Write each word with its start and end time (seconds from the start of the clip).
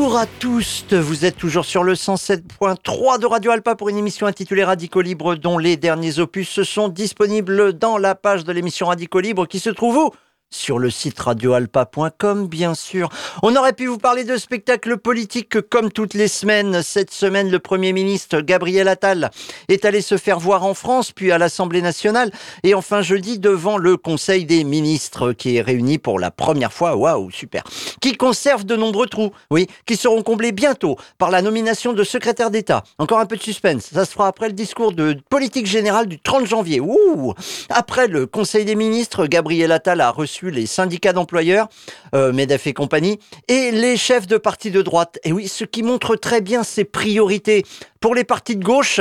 Bonjour 0.00 0.16
à 0.16 0.26
tous, 0.26 0.84
vous 0.92 1.24
êtes 1.24 1.36
toujours 1.36 1.64
sur 1.64 1.82
le 1.82 1.94
107.3 1.94 3.18
de 3.18 3.26
Radio 3.26 3.50
Alpa 3.50 3.74
pour 3.74 3.88
une 3.88 3.96
émission 3.96 4.28
intitulée 4.28 4.62
Radico 4.62 5.00
Libre 5.00 5.34
dont 5.34 5.58
les 5.58 5.76
derniers 5.76 6.20
opus 6.20 6.62
sont 6.62 6.86
disponibles 6.86 7.72
dans 7.72 7.98
la 7.98 8.14
page 8.14 8.44
de 8.44 8.52
l'émission 8.52 8.86
Radico 8.86 9.18
Libre 9.18 9.46
qui 9.46 9.58
se 9.58 9.70
trouve 9.70 9.96
où? 9.96 10.10
Sur 10.50 10.78
le 10.78 10.90
site 10.90 11.18
radioalpa.com, 11.18 12.46
bien 12.46 12.74
sûr. 12.74 13.08
On 13.42 13.54
aurait 13.56 13.72
pu 13.72 13.86
vous 13.86 13.98
parler 13.98 14.24
de 14.24 14.36
spectacles 14.36 14.96
politiques 14.96 15.60
comme 15.68 15.92
toutes 15.92 16.14
les 16.14 16.28
semaines. 16.28 16.82
Cette 16.82 17.10
semaine, 17.10 17.50
le 17.50 17.58
Premier 17.58 17.92
ministre 17.92 18.40
Gabriel 18.40 18.88
Attal 18.88 19.30
est 19.68 19.84
allé 19.84 20.00
se 20.00 20.16
faire 20.16 20.38
voir 20.38 20.64
en 20.64 20.74
France, 20.74 21.12
puis 21.12 21.32
à 21.32 21.38
l'Assemblée 21.38 21.82
nationale, 21.82 22.30
et 22.62 22.74
enfin 22.74 23.02
jeudi 23.02 23.38
devant 23.38 23.76
le 23.76 23.96
Conseil 23.96 24.44
des 24.44 24.64
ministres 24.64 25.32
qui 25.32 25.56
est 25.56 25.62
réuni 25.62 25.98
pour 25.98 26.18
la 26.18 26.30
première 26.30 26.72
fois. 26.72 26.96
Waouh, 26.96 27.30
super. 27.30 27.62
Qui 28.00 28.16
conserve 28.16 28.64
de 28.64 28.76
nombreux 28.76 29.06
trous, 29.06 29.32
oui, 29.50 29.66
qui 29.86 29.96
seront 29.96 30.22
comblés 30.22 30.52
bientôt 30.52 30.96
par 31.18 31.30
la 31.30 31.42
nomination 31.42 31.92
de 31.92 32.04
secrétaire 32.04 32.50
d'État. 32.50 32.84
Encore 32.98 33.18
un 33.18 33.26
peu 33.26 33.36
de 33.36 33.42
suspense. 33.42 33.90
Ça 33.92 34.04
se 34.04 34.12
fera 34.12 34.28
après 34.28 34.48
le 34.48 34.54
discours 34.54 34.92
de 34.92 35.18
politique 35.28 35.66
générale 35.66 36.06
du 36.06 36.18
30 36.18 36.46
janvier. 36.46 36.80
Ouh 36.80 37.34
Après 37.68 38.06
le 38.08 38.26
Conseil 38.26 38.64
des 38.64 38.76
ministres, 38.76 39.26
Gabriel 39.26 39.72
Attal 39.72 40.00
a 40.00 40.10
reçu 40.10 40.37
les 40.42 40.66
syndicats 40.66 41.12
d'employeurs, 41.12 41.68
euh, 42.14 42.32
MEDEF 42.32 42.66
et 42.66 42.74
compagnie, 42.74 43.18
et 43.48 43.70
les 43.70 43.96
chefs 43.96 44.26
de 44.26 44.36
partis 44.36 44.70
de 44.70 44.82
droite. 44.82 45.18
Et 45.24 45.32
oui, 45.32 45.48
ce 45.48 45.64
qui 45.64 45.82
montre 45.82 46.16
très 46.16 46.40
bien 46.40 46.62
ses 46.62 46.84
priorités. 46.84 47.64
Pour 48.00 48.14
les 48.14 48.24
partis 48.24 48.56
de 48.56 48.64
gauche, 48.64 49.00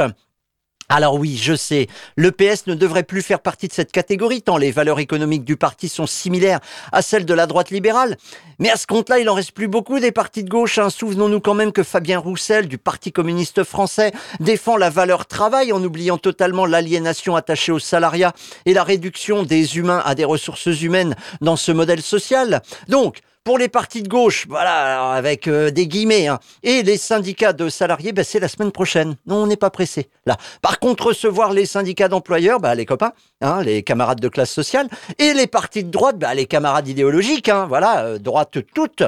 alors 0.90 1.16
oui, 1.16 1.36
je 1.36 1.54
sais, 1.54 1.88
le 2.16 2.32
PS 2.32 2.66
ne 2.68 2.74
devrait 2.74 3.04
plus 3.04 3.22
faire 3.22 3.42
partie 3.42 3.68
de 3.68 3.74
cette 3.74 3.92
catégorie 3.92 4.42
tant 4.42 4.56
les 4.56 4.72
valeurs 4.72 5.00
économiques 5.00 5.44
du 5.44 5.58
parti 5.58 5.90
sont 5.90 6.08
similaires 6.08 6.62
à 6.94 7.02
celles 7.02 7.26
de 7.26 7.34
la 7.34 7.46
droite 7.46 7.72
libérale. 7.72 8.16
Mais 8.60 8.70
à 8.70 8.78
ce 8.78 8.88
compte-là, 8.88 9.20
il 9.20 9.30
en 9.30 9.34
reste 9.34 9.52
plus 9.52 9.68
beaucoup 9.68 10.00
des 10.00 10.14
partis 10.14 10.46
de 10.46 10.50
gauche. 10.50 10.78
Hein. 10.78 10.90
Souvenons-nous 10.90 11.42
quand 11.42 11.56
même 11.56 11.74
que 11.74 11.84
Fabien 11.84 12.20
Roussel 12.20 12.70
du 12.70 12.78
Parti 12.78 13.12
communiste 13.12 13.66
français 13.66 14.14
défend 14.40 14.78
la 14.78 14.90
valeur 14.90 15.26
travail 15.26 15.74
en 15.74 15.84
oubliant 15.84 16.18
totalement 16.18 16.66
l'aliénation 16.66 17.36
attachée 17.36 17.74
au 17.74 17.80
salariat 17.80 18.32
et 18.66 18.74
la 18.74 18.84
réduction 18.86 19.44
des 19.44 19.78
humains 19.78 20.02
à 20.06 20.16
des 20.16 20.26
ressources 20.26 20.68
humaines 20.68 21.16
dans 21.42 21.58
ce 21.58 21.74
modèle 21.74 22.02
social. 22.02 22.62
Donc, 22.88 23.20
pour 23.48 23.58
les 23.58 23.70
partis 23.70 24.04
de 24.04 24.10
gauche, 24.10 24.46
voilà, 24.50 25.14
avec 25.14 25.48
euh, 25.48 25.72
des 25.72 25.88
guillemets, 25.88 26.28
hein. 26.28 26.38
et 26.64 26.84
les 26.84 26.98
syndicats 26.98 27.54
de 27.54 27.70
salariés, 27.70 28.12
ben, 28.12 28.26
c'est 28.26 28.42
la 28.42 28.50
semaine 28.50 28.74
prochaine. 28.74 29.16
Non, 29.26 29.38
on 29.38 29.48
n'est 29.48 29.56
pas 29.56 29.70
pressé. 29.70 30.10
Là, 30.26 30.36
par 30.62 30.80
contre, 30.80 31.06
recevoir 31.06 31.54
les 31.54 31.66
syndicats 31.66 32.10
d'employeurs, 32.10 32.60
ben, 32.60 32.76
les 32.76 32.86
copains, 32.86 33.14
hein, 33.40 33.64
les 33.64 33.84
camarades 33.84 34.20
de 34.20 34.28
classe 34.28 34.52
sociale, 34.52 34.90
et 35.18 35.34
les 35.34 35.48
partis 35.48 35.86
de 35.86 35.90
droite, 35.90 36.18
ben, 36.18 36.34
les 36.34 36.46
camarades 36.46 36.90
idéologiques, 36.90 37.48
hein, 37.48 37.68
voilà, 37.70 38.02
euh, 38.02 38.18
droite 38.20 38.58
toute. 38.76 39.04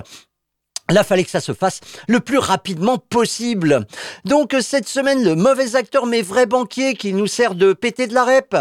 Là, 0.90 1.04
fallait 1.04 1.26
que 1.26 1.32
ça 1.32 1.42
se 1.42 1.52
fasse 1.52 1.82
le 2.08 2.22
plus 2.22 2.38
rapidement 2.38 2.98
possible. 2.98 3.88
Donc 4.24 4.56
cette 4.62 4.88
semaine, 4.88 5.22
le 5.22 5.36
mauvais 5.36 5.76
acteur 5.76 6.06
mais 6.06 6.22
vrai 6.22 6.46
banquier 6.46 6.96
qui 6.96 7.12
nous 7.12 7.28
sert 7.28 7.56
de 7.56 7.74
péter 7.74 8.08
de 8.08 8.14
la 8.14 8.24
rep 8.24 8.56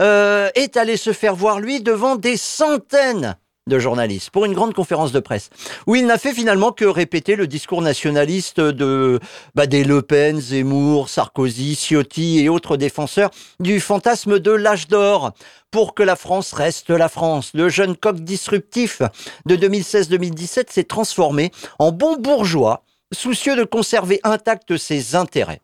euh, 0.00 0.48
est 0.54 0.76
allé 0.76 0.96
se 0.96 1.12
faire 1.12 1.34
voir 1.34 1.58
lui 1.58 1.80
devant 1.80 2.14
des 2.14 2.36
centaines 2.36 3.36
de 3.66 3.78
journalistes 3.78 4.28
pour 4.28 4.44
une 4.44 4.52
grande 4.52 4.74
conférence 4.74 5.10
de 5.10 5.20
presse 5.20 5.48
où 5.86 5.94
il 5.94 6.04
n'a 6.04 6.18
fait 6.18 6.34
finalement 6.34 6.70
que 6.70 6.84
répéter 6.84 7.34
le 7.34 7.46
discours 7.46 7.80
nationaliste 7.80 8.60
de 8.60 9.18
bah, 9.54 9.66
des 9.66 9.84
Le 9.84 10.02
Pen, 10.02 10.38
Zemmour, 10.38 11.08
Sarkozy, 11.08 11.74
Ciotti 11.74 12.40
et 12.40 12.50
autres 12.50 12.76
défenseurs 12.76 13.30
du 13.60 13.80
fantasme 13.80 14.38
de 14.38 14.50
l'âge 14.50 14.86
d'or 14.88 15.32
pour 15.70 15.94
que 15.94 16.02
la 16.02 16.14
France 16.14 16.52
reste 16.52 16.90
la 16.90 17.08
France. 17.08 17.52
Le 17.54 17.70
jeune 17.70 17.96
coq 17.96 18.20
disruptif 18.20 19.00
de 19.46 19.56
2016-2017 19.56 20.70
s'est 20.70 20.84
transformé 20.84 21.50
en 21.78 21.90
bon 21.90 22.16
bourgeois 22.16 22.84
soucieux 23.14 23.56
de 23.56 23.64
conserver 23.64 24.20
intacts 24.24 24.76
ses 24.76 25.14
intérêts. 25.14 25.62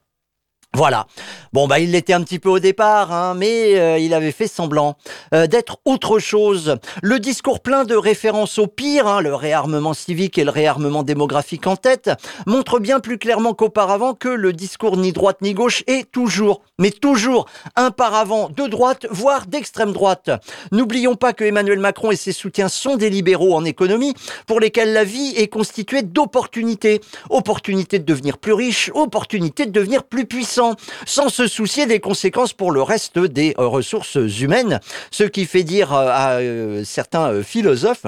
Voilà. 0.75 1.09
Bon, 1.53 1.67
bah, 1.67 1.81
il 1.81 1.91
l'était 1.91 2.13
un 2.13 2.23
petit 2.23 2.39
peu 2.39 2.49
au 2.49 2.61
départ, 2.61 3.13
hein, 3.13 3.35
mais 3.35 3.77
euh, 3.77 3.99
il 3.99 4.15
avait 4.15 4.31
fait 4.31 4.47
semblant 4.47 4.97
euh, 5.35 5.49
d'être 5.49 5.79
autre 5.85 6.21
chose. 6.21 6.77
Le 7.03 7.19
discours 7.19 7.59
plein 7.59 7.83
de 7.85 7.97
références 7.97 8.57
au 8.57 8.69
pire, 8.69 9.09
hein, 9.09 9.21
le 9.21 9.35
réarmement 9.35 9.95
civique 9.95 10.39
et 10.39 10.45
le 10.45 10.51
réarmement 10.51 11.03
démographique 11.03 11.67
en 11.67 11.75
tête, 11.75 12.13
montre 12.47 12.79
bien 12.79 13.01
plus 13.01 13.19
clairement 13.19 13.53
qu'auparavant 13.53 14.15
que 14.15 14.29
le 14.29 14.53
discours 14.53 14.97
ni 14.97 15.11
droite 15.11 15.39
ni 15.43 15.55
gauche 15.55 15.83
est 15.89 16.09
toujours, 16.09 16.63
mais 16.79 16.93
toujours, 16.93 17.47
un 17.75 17.91
paravent 17.91 18.49
de 18.49 18.69
droite, 18.69 19.09
voire 19.11 19.47
d'extrême 19.47 19.91
droite. 19.91 20.31
N'oublions 20.71 21.17
pas 21.17 21.33
que 21.33 21.43
Emmanuel 21.43 21.81
Macron 21.81 22.13
et 22.13 22.17
ses 22.17 22.33
soutiens 22.33 22.69
sont 22.69 22.97
des 22.97 23.11
libéraux 23.11 23.57
en 23.57 23.65
économie, 23.65 24.15
pour 24.47 24.61
lesquels 24.61 24.93
la 24.93 25.03
vie 25.03 25.33
est 25.37 25.49
constituée 25.49 26.03
d'opportunités. 26.03 27.01
Opportunités 27.29 27.99
de 27.99 28.05
devenir 28.05 28.39
plus 28.39 28.53
riche, 28.53 28.93
opportunités 28.95 29.67
de 29.67 29.73
devenir 29.73 30.05
plus 30.05 30.27
puissant 30.27 30.60
sans 31.07 31.29
se 31.29 31.47
soucier 31.47 31.87
des 31.87 32.01
conséquences 32.01 32.53
pour 32.53 32.71
le 32.71 32.83
reste 32.83 33.19
des 33.19 33.55
euh, 33.59 33.67
ressources 33.67 34.19
humaines, 34.41 34.81
ce 35.11 35.25
qui 35.25 35.47
fait 35.47 35.63
dire 35.63 35.93
euh, 35.93 36.09
à 36.11 36.33
euh, 36.41 36.85
certains 36.85 37.43
philosophes 37.43 38.07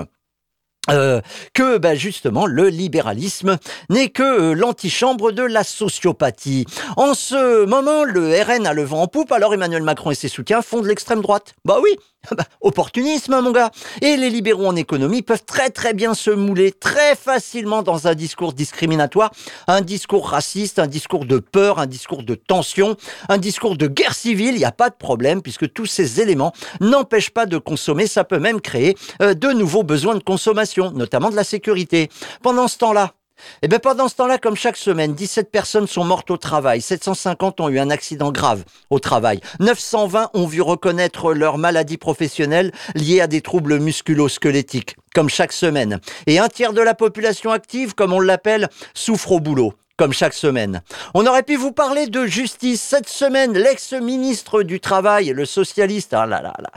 que 1.55 1.79
bah, 1.79 1.95
justement 1.95 2.45
le 2.45 2.69
libéralisme 2.69 3.57
n'est 3.89 4.09
que 4.09 4.51
l'antichambre 4.51 5.31
de 5.31 5.45
la 5.45 5.63
sociopathie. 5.63 6.67
En 6.97 7.15
ce 7.15 7.65
moment, 7.67 8.03
le 8.03 8.43
RN 8.43 8.67
a 8.67 8.73
le 8.73 8.83
vent 8.83 9.03
en 9.03 9.07
poupe, 9.07 9.31
alors 9.31 9.55
Emmanuel 9.55 9.85
Macron 9.85 10.11
et 10.11 10.17
ses 10.17 10.27
soutiens 10.27 10.61
font 10.61 10.81
de 10.81 10.89
l'extrême 10.89 11.23
droite. 11.23 11.55
Bah 11.65 11.79
oui, 11.81 11.97
bah, 12.37 12.45
opportunisme, 12.61 13.41
mon 13.41 13.51
gars. 13.51 13.71
Et 14.01 14.17
les 14.17 14.31
libéraux 14.31 14.67
en 14.67 14.77
économie 14.77 15.23
peuvent 15.23 15.45
très 15.45 15.71
très 15.71 15.93
bien 15.93 16.15
se 16.15 16.31
mouler 16.31 16.73
très 16.73 17.17
facilement 17.17 17.83
dans 17.83 18.07
un 18.07 18.15
discours 18.15 18.53
discriminatoire, 18.53 19.33
un 19.67 19.81
discours 19.81 20.29
raciste, 20.29 20.79
un 20.79 20.87
discours 20.87 21.25
de 21.25 21.39
peur, 21.39 21.79
un 21.79 21.87
discours 21.87 22.23
de 22.23 22.35
tension, 22.35 22.97
un 23.29 23.39
discours 23.39 23.77
de 23.77 23.89
guerre 23.89 24.15
civile. 24.15 24.55
Il 24.55 24.59
n'y 24.59 24.65
a 24.65 24.73
pas 24.73 24.91
de 24.91 24.95
problème 24.95 25.43
puisque 25.43 25.73
tous 25.73 25.87
ces 25.87 26.21
éléments 26.21 26.53
n'empêchent 26.81 27.31
pas 27.31 27.47
de 27.47 27.59
consommer. 27.59 28.07
Ça 28.07 28.25
peut 28.25 28.39
même 28.39 28.61
créer 28.61 28.97
euh, 29.21 29.35
de 29.35 29.49
nouveaux 29.49 29.83
besoins 29.83 30.15
de 30.15 30.23
consommation, 30.23 30.93
notamment 30.93 31.31
de 31.31 31.37
la 31.37 31.45
sécurité. 31.45 32.09
Pendant 32.43 32.69
ce 32.69 32.79
temps-là, 32.79 33.15
et 33.63 33.67
eh 33.67 33.69
bien 33.69 33.79
pendant 33.79 34.09
ce 34.09 34.17
temps-là, 34.17 34.39
comme 34.39 34.57
chaque 34.57 34.77
semaine, 34.77 35.15
17 35.15 35.51
personnes 35.51 35.87
sont 35.87 36.05
mortes 36.05 36.31
au 36.31 36.37
travail, 36.37 36.81
750 36.81 37.61
ont 37.61 37.69
eu 37.69 37.79
un 37.79 37.91
accident 37.91 38.33
grave 38.33 38.65
au 38.91 38.99
travail, 38.99 39.41
920 39.61 40.31
ont 40.35 40.47
vu 40.47 40.61
reconnaître 40.61 41.33
leur 41.33 41.59
maladie 41.59 41.99
professionnelle 41.99 42.73
liée 42.95 43.21
à 43.21 43.27
des 43.27 43.41
troubles 43.41 43.79
musculo-squelettiques, 43.79 44.97
comme 45.15 45.29
chaque 45.29 45.53
semaine. 45.53 46.01
Et 46.27 46.39
un 46.39 46.49
tiers 46.49 46.73
de 46.73 46.81
la 46.81 46.95
population 46.95 47.51
active, 47.51 47.95
comme 47.95 48.13
on 48.13 48.21
l'appelle, 48.21 48.69
souffre 48.95 49.33
au 49.33 49.41
boulot 49.41 49.75
comme 49.99 50.13
chaque 50.13 50.35
semaine. 50.35 50.83
On 51.15 51.27
aurait 51.27 51.45
pu 51.45 51.55
vous 51.55 51.71
parler 51.71 52.07
de 52.09 52.27
justice. 52.27 52.81
Cette 52.81 53.09
semaine, 53.09 53.53
l'ex-ministre 53.53 54.63
du 54.63 54.81
Travail, 54.81 55.27
le 55.29 55.45
socialiste, 55.45 56.15
ah 56.15 56.27
là 56.27 56.43
là 56.43 56.55
là, 56.59 56.71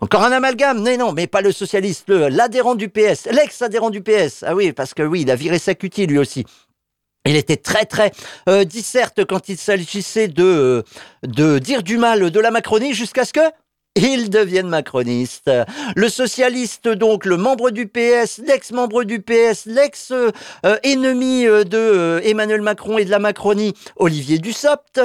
encore 0.00 0.22
un 0.22 0.32
amalgame 0.32 0.82
Mais 0.82 0.96
non, 0.96 1.12
mais 1.12 1.26
pas 1.26 1.40
le 1.40 1.52
socialiste, 1.52 2.08
l'adhérent 2.08 2.74
du 2.74 2.88
PS, 2.88 3.26
l'ex-adhérent 3.30 3.90
du 3.90 4.02
PS. 4.02 4.44
Ah 4.46 4.54
oui, 4.54 4.72
parce 4.72 4.94
que 4.94 5.02
oui, 5.02 5.22
il 5.22 5.30
a 5.30 5.36
viré 5.36 5.58
sa 5.58 5.74
cutie 5.74 6.06
lui 6.06 6.18
aussi. 6.18 6.44
Il 7.24 7.36
était 7.36 7.56
très 7.56 7.84
très 7.84 8.10
euh, 8.48 8.64
disserte 8.64 9.24
quand 9.24 9.48
il 9.48 9.56
s'agissait 9.56 10.26
de, 10.26 10.42
euh, 10.42 10.82
de 11.22 11.58
dire 11.60 11.84
du 11.84 11.96
mal 11.96 12.30
de 12.30 12.40
la 12.40 12.50
Macronie 12.50 12.94
jusqu'à 12.94 13.24
ce 13.24 13.32
que 13.32 13.40
ils 13.94 14.30
deviennent 14.30 14.68
macronistes. 14.68 15.50
Le 15.96 16.08
socialiste, 16.08 16.88
donc, 16.88 17.26
le 17.26 17.36
membre 17.36 17.70
du 17.70 17.86
PS, 17.86 18.40
l'ex-membre 18.46 19.04
du 19.04 19.20
PS, 19.20 19.66
l'ex-ennemi 19.66 21.46
euh, 21.46 21.64
de 21.64 21.76
euh, 21.76 22.20
Emmanuel 22.24 22.62
Macron 22.62 22.98
et 22.98 23.04
de 23.04 23.10
la 23.10 23.18
Macronie, 23.18 23.74
Olivier 23.96 24.38
Dussopt. 24.38 25.00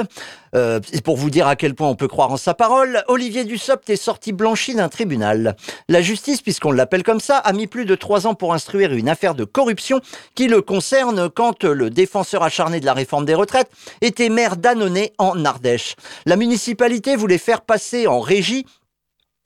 Euh, 0.54 0.80
pour 1.04 1.18
vous 1.18 1.28
dire 1.28 1.46
à 1.46 1.56
quel 1.56 1.74
point 1.74 1.88
on 1.88 1.94
peut 1.94 2.08
croire 2.08 2.32
en 2.32 2.38
sa 2.38 2.54
parole, 2.54 3.02
Olivier 3.08 3.44
Dussopt 3.44 3.90
est 3.90 3.96
sorti 3.96 4.32
blanchi 4.32 4.74
d'un 4.74 4.88
tribunal. 4.88 5.56
La 5.88 6.00
justice, 6.00 6.40
puisqu'on 6.40 6.72
l'appelle 6.72 7.02
comme 7.02 7.20
ça, 7.20 7.36
a 7.36 7.52
mis 7.52 7.66
plus 7.66 7.84
de 7.84 7.94
trois 7.94 8.26
ans 8.26 8.34
pour 8.34 8.54
instruire 8.54 8.92
une 8.94 9.10
affaire 9.10 9.34
de 9.34 9.44
corruption 9.44 10.00
qui 10.34 10.48
le 10.48 10.62
concerne 10.62 11.28
quand 11.28 11.64
le 11.64 11.90
défenseur 11.90 12.42
acharné 12.42 12.80
de 12.80 12.86
la 12.86 12.94
réforme 12.94 13.26
des 13.26 13.34
retraites 13.34 13.70
était 14.00 14.30
maire 14.30 14.56
d'Annonay 14.56 15.12
en 15.18 15.44
Ardèche. 15.44 15.96
La 16.24 16.36
municipalité 16.36 17.14
voulait 17.14 17.36
faire 17.36 17.60
passer 17.60 18.06
en 18.06 18.20
régie 18.20 18.64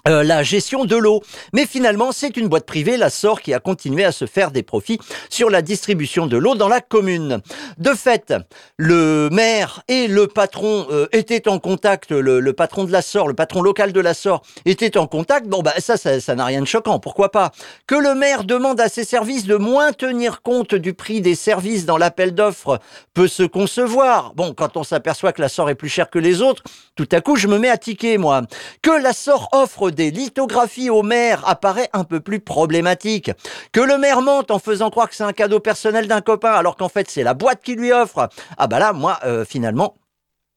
euh, 0.08 0.24
la 0.24 0.42
gestion 0.42 0.84
de 0.84 0.96
l'eau. 0.96 1.22
Mais 1.52 1.64
finalement, 1.64 2.10
c'est 2.10 2.36
une 2.36 2.48
boîte 2.48 2.66
privée, 2.66 2.96
la 2.96 3.08
SOR, 3.08 3.40
qui 3.40 3.54
a 3.54 3.60
continué 3.60 4.04
à 4.04 4.10
se 4.10 4.26
faire 4.26 4.50
des 4.50 4.64
profits 4.64 4.98
sur 5.30 5.48
la 5.48 5.62
distribution 5.62 6.26
de 6.26 6.36
l'eau 6.36 6.56
dans 6.56 6.68
la 6.68 6.80
commune. 6.80 7.40
De 7.78 7.90
fait, 7.90 8.34
le 8.78 9.28
maire 9.30 9.82
et 9.86 10.08
le 10.08 10.26
patron 10.26 10.88
euh, 10.90 11.06
étaient 11.12 11.48
en 11.48 11.60
contact, 11.60 12.10
le, 12.10 12.52
patron 12.52 12.82
de 12.82 12.90
la 12.90 13.00
SOR, 13.00 13.28
le 13.28 13.34
patron 13.34 13.62
local 13.62 13.92
de 13.92 14.00
la 14.00 14.12
SOR 14.12 14.42
était 14.64 14.96
en 14.96 15.06
contact. 15.06 15.46
Bon, 15.46 15.62
bah 15.62 15.74
ça, 15.78 15.96
ça 15.96 16.34
n'a 16.34 16.44
rien 16.44 16.62
de 16.62 16.66
choquant, 16.66 16.98
pourquoi 16.98 17.30
pas 17.30 17.52
Que 17.86 17.94
le 17.94 18.16
maire 18.16 18.42
demande 18.42 18.80
à 18.80 18.88
ses 18.88 19.04
services 19.04 19.44
de 19.44 19.54
moins 19.54 19.92
tenir 19.92 20.42
compte 20.42 20.74
du 20.74 20.94
prix 20.94 21.20
des 21.20 21.36
services 21.36 21.86
dans 21.86 21.96
l'appel 21.96 22.34
d'offres 22.34 22.80
peut 23.14 23.28
se 23.28 23.44
concevoir. 23.44 24.34
Bon, 24.34 24.52
quand 24.52 24.76
on 24.76 24.82
s'aperçoit 24.82 25.32
que 25.32 25.42
la 25.42 25.48
SOR 25.48 25.70
est 25.70 25.76
plus 25.76 25.88
chère 25.88 26.10
que 26.10 26.18
les 26.18 26.42
autres, 26.42 26.64
tout 26.96 27.08
à 27.12 27.20
coup, 27.20 27.36
je 27.36 27.46
me 27.46 27.58
mets 27.58 27.70
à 27.70 27.78
tiquer, 27.78 28.18
moi. 28.18 28.42
Que 28.82 28.90
la 28.90 29.12
SOR 29.12 29.48
offre 29.52 29.91
des 29.94 30.10
lithographies 30.10 30.90
au 30.90 31.02
maire 31.02 31.42
apparaît 31.46 31.88
un 31.92 32.04
peu 32.04 32.20
plus 32.20 32.40
problématique. 32.40 33.30
Que 33.72 33.80
le 33.80 33.98
maire 33.98 34.22
mente 34.22 34.50
en 34.50 34.58
faisant 34.58 34.90
croire 34.90 35.08
que 35.08 35.14
c'est 35.14 35.24
un 35.24 35.32
cadeau 35.32 35.60
personnel 35.60 36.08
d'un 36.08 36.20
copain 36.20 36.52
alors 36.52 36.76
qu'en 36.76 36.88
fait 36.88 37.10
c'est 37.10 37.22
la 37.22 37.34
boîte 37.34 37.62
qui 37.62 37.74
lui 37.74 37.92
offre. 37.92 38.28
Ah 38.58 38.66
bah 38.66 38.78
là, 38.78 38.92
moi, 38.92 39.18
euh, 39.24 39.44
finalement, 39.44 39.94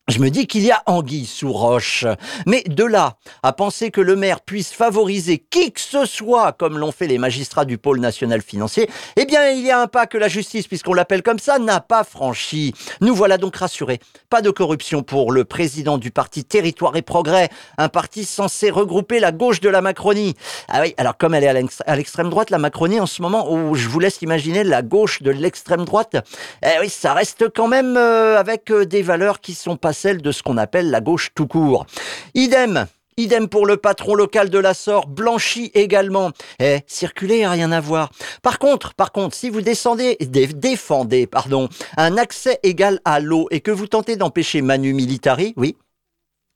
je 0.08 0.20
me 0.20 0.30
dis 0.30 0.46
qu'il 0.46 0.64
y 0.64 0.72
a 0.72 0.84
anguille 0.86 1.26
sous 1.26 1.52
roche. 1.52 2.06
Mais 2.46 2.64
de 2.68 2.84
là 2.84 3.16
à 3.42 3.54
penser 3.54 3.90
que 3.90 4.02
le 4.02 4.16
maire 4.16 4.42
puisse 4.42 4.72
favoriser 4.72 5.40
qui 5.50 5.72
que 5.72 5.82
ce 5.82 6.06
soit, 6.06 6.52
comme 6.52 6.78
l'ont 6.78 6.92
fait 6.92 7.08
les 7.08 7.18
magistrats 7.18 7.66
du 7.66 7.80
pôle 7.80 8.00
national 8.00 8.42
financier, 8.42 8.88
eh 9.18 9.26
bien, 9.26 9.50
il 9.50 9.66
y 9.66 9.72
a 9.72 9.82
un 9.82 9.88
pas 9.88 10.06
que 10.06 10.18
la 10.18 10.28
justice, 10.28 10.68
puisqu'on 10.68 10.94
l'appelle 10.94 11.24
comme 11.24 11.40
ça, 11.40 11.58
n'a 11.58 11.80
pas 11.80 12.04
franchi. 12.04 12.74
Nous 13.02 13.16
voilà 13.16 13.38
donc 13.38 13.56
rassurés. 13.56 14.00
Pas 14.30 14.44
de 14.44 14.52
corruption 14.52 15.02
pour 15.02 15.32
le 15.32 15.44
président 15.44 15.98
du 15.98 16.12
parti 16.12 16.46
Territoire 16.46 16.96
et 16.96 17.02
Progrès, 17.02 17.50
un 17.80 17.90
parti 17.90 18.26
censé 18.26 18.70
regrouper 18.70 19.20
la 19.20 19.32
gauche 19.32 19.60
de 19.60 19.70
la 19.70 19.82
Macronie. 19.82 20.36
Ah 20.68 20.82
oui, 20.82 20.94
alors 20.98 21.18
comme 21.18 21.34
elle 21.34 21.44
est 21.44 21.82
à 21.88 21.96
l'extrême 21.96 22.30
droite, 22.30 22.52
la 22.52 22.60
Macronie, 22.60 23.00
en 23.00 23.08
ce 23.08 23.24
moment, 23.24 23.52
où 23.52 23.74
je 23.74 23.90
vous 23.90 24.00
laisse 24.00 24.22
imaginer 24.22 24.64
la 24.64 24.84
gauche 24.84 25.24
de 25.24 25.32
l'extrême 25.32 25.84
droite, 25.84 26.16
eh 26.64 26.80
oui, 26.80 26.90
ça 26.90 27.14
reste 27.14 27.50
quand 27.50 27.68
même 27.68 27.98
euh, 27.98 28.38
avec 28.38 28.70
euh, 28.70 28.86
des 28.86 29.02
valeurs 29.02 29.42
qui 29.42 29.56
sont 29.56 29.78
pas 29.78 29.94
celle 29.96 30.22
de 30.22 30.32
ce 30.32 30.44
qu'on 30.44 30.58
appelle 30.58 30.92
la 30.92 31.02
gauche 31.02 31.32
tout 31.34 31.48
court. 31.48 31.88
Idem, 32.36 32.86
Idem 33.18 33.48
pour 33.48 33.66
le 33.66 33.78
patron 33.78 34.14
local 34.14 34.50
de 34.50 34.60
la 34.60 34.74
SOR, 34.74 35.08
blanchi 35.08 35.72
également. 35.74 36.32
Eh, 36.60 36.80
circuler, 36.86 37.48
rien 37.48 37.72
à 37.72 37.80
voir. 37.80 38.12
Par 38.42 38.60
contre, 38.60 38.94
par 38.94 39.14
contre, 39.14 39.34
si 39.34 39.50
vous 39.50 39.62
descendez, 39.62 40.18
défendez, 40.20 41.26
pardon, 41.26 41.70
un 41.96 42.18
accès 42.18 42.60
égal 42.64 43.00
à 43.06 43.22
l'eau 43.22 43.48
et 43.52 43.62
que 43.62 43.72
vous 43.72 43.88
tentez 43.88 44.18
d'empêcher 44.18 44.62
Manu 44.62 44.94
Militari, 44.94 45.54
oui, 45.56 45.78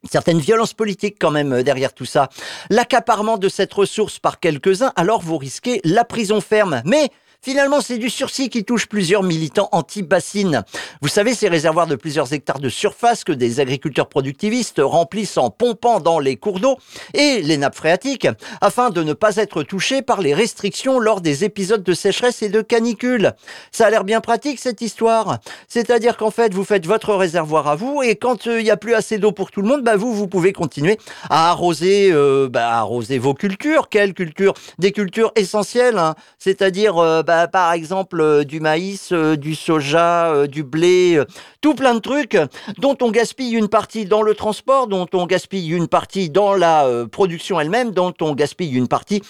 certaines 0.10 0.40
violences 0.40 0.74
politiques 0.74 1.16
quand 1.18 1.32
même 1.32 1.54
euh, 1.54 1.64
derrière 1.64 1.94
tout 1.94 2.06
ça, 2.06 2.28
l'accaparement 2.70 3.38
de 3.38 3.48
cette 3.48 3.74
ressource 3.74 4.20
par 4.20 4.42
quelques-uns, 4.42 4.92
alors 4.98 5.22
vous 5.22 5.38
risquez 5.38 5.80
la 5.86 6.04
prison 6.04 6.42
ferme. 6.42 6.82
Mais 6.84 7.10
Finalement, 7.42 7.80
c'est 7.80 7.98
du 7.98 8.10
sursis 8.10 8.50
qui 8.50 8.66
touche 8.66 8.88
plusieurs 8.88 9.24
militants 9.24 9.70
anti-bassines. 9.72 10.66
Vous 11.02 11.08
savez, 11.08 11.34
ces 11.34 11.48
réservoirs 11.48 11.88
de 11.88 11.96
plusieurs 11.96 12.34
hectares 12.34 12.60
de 12.60 12.68
surface 12.68 13.24
que 13.24 13.32
des 13.32 13.62
agriculteurs 13.62 14.10
productivistes 14.10 14.82
remplissent 14.84 15.38
en 15.38 15.50
pompant 15.50 16.02
dans 16.02 16.20
les 16.20 16.36
cours 16.36 16.60
d'eau 16.60 16.78
et 17.14 17.42
les 17.42 17.56
nappes 17.56 17.76
phréatiques 17.76 18.28
afin 18.60 18.90
de 18.90 19.04
ne 19.04 19.14
pas 19.14 19.38
être 19.38 19.64
touchés 19.64 20.02
par 20.02 20.22
les 20.22 20.34
restrictions 20.34 21.00
lors 21.00 21.22
des 21.22 21.46
épisodes 21.46 21.82
de 21.82 21.94
sécheresse 21.94 22.42
et 22.42 22.50
de 22.50 22.62
canicule. 22.62 23.32
Ça 23.72 23.88
a 23.88 23.90
l'air 23.90 24.04
bien 24.04 24.20
pratique 24.20 24.60
cette 24.60 24.82
histoire. 24.82 25.40
C'est-à-dire 25.70 26.18
qu'en 26.18 26.32
fait, 26.32 26.54
vous 26.54 26.66
faites 26.66 26.86
votre 26.86 27.16
réservoir 27.16 27.68
à 27.70 27.76
vous 27.76 28.04
et 28.04 28.18
quand 28.18 28.48
euh, 28.48 28.60
il 28.60 28.66
n'y 28.66 28.72
a 28.72 28.78
plus 28.78 28.96
assez 28.96 29.18
d'eau 29.18 29.32
pour 29.32 29.52
tout 29.52 29.62
le 29.62 29.70
monde, 29.70 29.82
bah 29.82 29.96
vous, 29.96 30.14
vous 30.14 30.28
pouvez 30.28 30.52
continuer 30.52 30.98
à 31.30 31.52
arroser, 31.52 32.12
euh, 32.12 32.50
bah, 32.50 32.70
arroser 32.74 33.18
vos 33.18 33.34
cultures. 33.34 33.88
Quelles 33.88 34.14
cultures? 34.14 34.54
Des 34.78 34.92
cultures 34.92 35.32
essentielles, 35.38 35.98
hein. 35.98 36.16
c'est-à-dire 36.38 36.98
euh, 36.98 37.24
bah, 37.30 37.48
par 37.48 37.74
exemple 37.74 38.22
euh, 38.22 38.44
du 38.44 38.60
maïs, 38.60 39.12
euh, 39.12 39.38
du 39.38 39.54
soja, 39.54 40.34
euh, 40.34 40.48
du 40.48 40.64
blé, 40.64 41.22
tout 41.62 41.76
plein 41.76 41.94
de 41.94 42.00
trucs 42.00 42.36
dont 42.80 42.98
on 43.04 43.12
gaspille 43.12 43.52
une 43.52 43.68
partie 43.68 44.06
dans 44.06 44.24
le 44.24 44.34
transport, 44.34 44.88
dont 44.88 45.06
on 45.14 45.28
gaspille 45.28 45.70
une 45.70 45.88
partie 45.88 46.32
dans 46.32 46.56
la 46.56 46.88
production 47.12 47.60
elle-même, 47.60 47.92
dont 47.92 48.16
on 48.20 48.34
gaspille 48.34 48.72
une 48.72 48.88
partie 48.88 49.22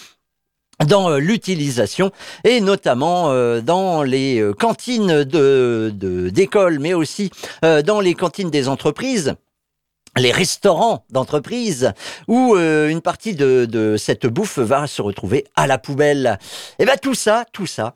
dans 0.86 1.18
l'utilisation 1.18 2.10
et 2.42 2.62
notamment 2.62 3.34
dans 3.60 4.02
les 4.02 4.42
cantines 4.58 5.24
de 5.24 5.92
d'école, 6.32 6.78
mais 6.78 6.94
aussi 6.94 7.30
dans 7.62 8.00
les 8.00 8.14
cantines 8.14 8.48
des 8.48 8.66
entreprises 8.66 9.34
les 10.16 10.32
restaurants 10.32 11.04
d'entreprise 11.10 11.92
où 12.28 12.54
euh, 12.54 12.88
une 12.88 13.00
partie 13.00 13.34
de, 13.34 13.64
de, 13.64 13.96
cette 13.96 14.26
bouffe 14.26 14.58
va 14.58 14.86
se 14.86 15.02
retrouver 15.02 15.46
à 15.56 15.66
la 15.66 15.78
poubelle. 15.78 16.38
Et 16.78 16.82
eh 16.82 16.86
ben 16.86 16.96
tout 17.00 17.14
ça, 17.14 17.44
tout 17.52 17.66
ça, 17.66 17.94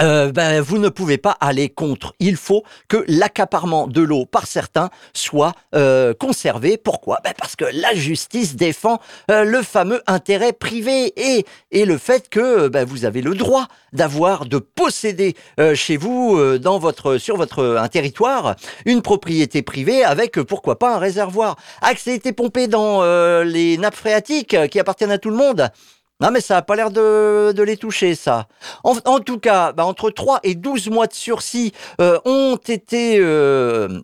euh, 0.00 0.32
ben, 0.32 0.60
vous 0.60 0.78
ne 0.78 0.88
pouvez 0.88 1.18
pas 1.18 1.36
aller 1.40 1.68
contre. 1.68 2.14
Il 2.20 2.36
faut 2.36 2.62
que 2.88 3.04
l'accaparement 3.08 3.86
de 3.86 4.00
l'eau 4.00 4.26
par 4.26 4.46
certains 4.46 4.90
soit 5.12 5.54
euh, 5.74 6.14
conservé. 6.14 6.76
Pourquoi? 6.76 7.18
Ben 7.24 7.32
Parce 7.36 7.56
que 7.56 7.64
la 7.72 7.94
justice 7.94 8.56
défend 8.56 9.00
euh, 9.30 9.44
le 9.44 9.62
fameux 9.62 10.02
intérêt 10.06 10.52
privé 10.52 11.12
et, 11.16 11.44
et 11.70 11.84
le 11.84 11.98
fait 11.98 12.28
que 12.28 12.68
ben, 12.68 12.84
vous 12.84 13.04
avez 13.04 13.22
le 13.22 13.34
droit 13.34 13.66
d'avoir, 13.92 14.46
de 14.46 14.58
posséder 14.58 15.34
chez 15.74 15.96
vous, 15.96 16.38
dans 16.58 16.78
votre, 16.78 17.16
sur 17.16 17.36
votre 17.36 17.78
un 17.80 17.88
territoire, 17.88 18.54
une 18.84 19.00
propriété 19.00 19.62
privée 19.62 20.04
avec, 20.04 20.40
pourquoi 20.42 20.78
pas, 20.78 20.96
un 20.96 20.98
réservoir. 20.98 21.56
Ah, 21.80 21.94
que 21.94 22.10
été 22.10 22.32
pompé 22.32 22.68
dans 22.68 23.02
les 23.42 23.78
nappes 23.78 23.94
phréatiques 23.94 24.56
qui 24.68 24.78
appartiennent 24.78 25.10
à 25.10 25.18
tout 25.18 25.30
le 25.30 25.36
monde? 25.36 25.70
Non, 26.20 26.32
mais 26.32 26.40
ça 26.40 26.54
n'a 26.54 26.62
pas 26.62 26.74
l'air 26.74 26.90
de, 26.90 27.62
les 27.62 27.76
toucher, 27.76 28.16
ça. 28.16 28.48
En, 28.82 29.20
tout 29.20 29.38
cas, 29.38 29.72
bah, 29.72 29.84
entre 29.84 30.10
3 30.10 30.40
et 30.42 30.56
12 30.56 30.90
mois 30.90 31.06
de 31.06 31.14
sursis 31.14 31.72
euh, 32.00 32.18
ont 32.24 32.56
été... 32.56 33.18
Euh, 33.18 34.00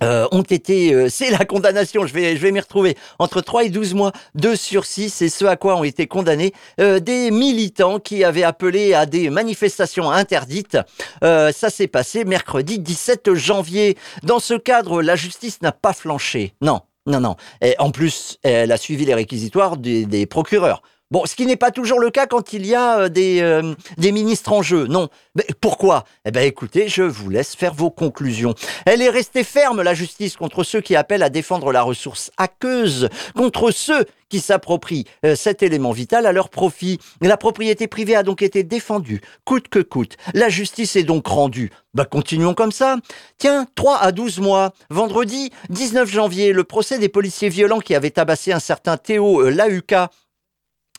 euh, 0.00 0.28
ont 0.30 0.42
été, 0.42 1.10
c'est 1.10 1.30
la 1.30 1.44
condamnation, 1.44 2.06
je 2.06 2.14
vais, 2.14 2.36
je 2.36 2.40
vais 2.40 2.52
m'y 2.52 2.60
retrouver, 2.60 2.96
entre 3.18 3.40
3 3.40 3.64
et 3.64 3.68
12 3.68 3.94
mois 3.94 4.12
de 4.36 4.54
sursis, 4.54 5.10
c'est 5.10 5.28
ce 5.28 5.44
à 5.44 5.56
quoi 5.56 5.74
ont 5.76 5.82
été 5.82 6.06
condamnés 6.06 6.54
des 6.78 7.32
militants 7.32 7.98
qui 7.98 8.22
avaient 8.22 8.44
appelé 8.44 8.94
à 8.94 9.06
des 9.06 9.28
manifestations 9.28 10.08
interdites. 10.10 10.78
ça 11.20 11.52
s'est 11.68 11.88
passé 11.88 12.24
mercredi 12.24 12.78
17 12.78 13.34
janvier. 13.34 13.98
Dans 14.22 14.38
ce 14.38 14.54
cadre, 14.54 15.02
la 15.02 15.16
justice 15.16 15.60
n'a 15.62 15.72
pas 15.72 15.92
flanché. 15.92 16.54
Non, 16.62 16.80
non, 17.06 17.18
non. 17.18 17.34
Et 17.60 17.74
en 17.80 17.90
plus, 17.90 18.38
elle 18.44 18.70
a 18.70 18.76
suivi 18.76 19.04
les 19.04 19.14
réquisitoires 19.14 19.76
des 19.76 20.26
procureurs. 20.26 20.80
Bon, 21.10 21.24
ce 21.24 21.34
qui 21.34 21.46
n'est 21.46 21.56
pas 21.56 21.70
toujours 21.70 22.00
le 22.00 22.10
cas 22.10 22.26
quand 22.26 22.52
il 22.52 22.66
y 22.66 22.74
a 22.74 22.98
euh, 22.98 23.08
des, 23.08 23.40
euh, 23.40 23.74
des 23.96 24.12
ministres 24.12 24.52
en 24.52 24.60
jeu. 24.60 24.86
Non. 24.86 25.08
Mais 25.34 25.46
pourquoi? 25.58 26.04
Eh 26.26 26.30
bien, 26.30 26.42
écoutez, 26.42 26.86
je 26.88 27.02
vous 27.02 27.30
laisse 27.30 27.56
faire 27.56 27.72
vos 27.72 27.90
conclusions. 27.90 28.54
Elle 28.84 29.00
est 29.00 29.08
restée 29.08 29.42
ferme, 29.42 29.80
la 29.80 29.94
justice, 29.94 30.36
contre 30.36 30.64
ceux 30.64 30.82
qui 30.82 30.96
appellent 30.96 31.22
à 31.22 31.30
défendre 31.30 31.72
la 31.72 31.80
ressource 31.80 32.30
aqueuse, 32.36 33.08
contre 33.34 33.70
ceux 33.70 34.04
qui 34.28 34.40
s'approprient 34.40 35.06
euh, 35.24 35.34
cet 35.34 35.62
élément 35.62 35.92
vital 35.92 36.26
à 36.26 36.32
leur 36.32 36.50
profit. 36.50 36.98
La 37.22 37.38
propriété 37.38 37.86
privée 37.86 38.14
a 38.14 38.22
donc 38.22 38.42
été 38.42 38.62
défendue, 38.62 39.22
coûte 39.46 39.68
que 39.68 39.78
coûte. 39.78 40.18
La 40.34 40.50
justice 40.50 40.94
est 40.94 41.04
donc 41.04 41.26
rendue. 41.26 41.70
Bah, 41.94 42.04
continuons 42.04 42.52
comme 42.52 42.70
ça. 42.70 42.96
Tiens, 43.38 43.66
3 43.76 43.96
à 43.96 44.12
12 44.12 44.40
mois. 44.40 44.74
Vendredi 44.90 45.52
19 45.70 46.06
janvier, 46.10 46.52
le 46.52 46.64
procès 46.64 46.98
des 46.98 47.08
policiers 47.08 47.48
violents 47.48 47.80
qui 47.80 47.94
avaient 47.94 48.10
tabassé 48.10 48.52
un 48.52 48.60
certain 48.60 48.98
Théo 48.98 49.48
Lauka 49.48 50.10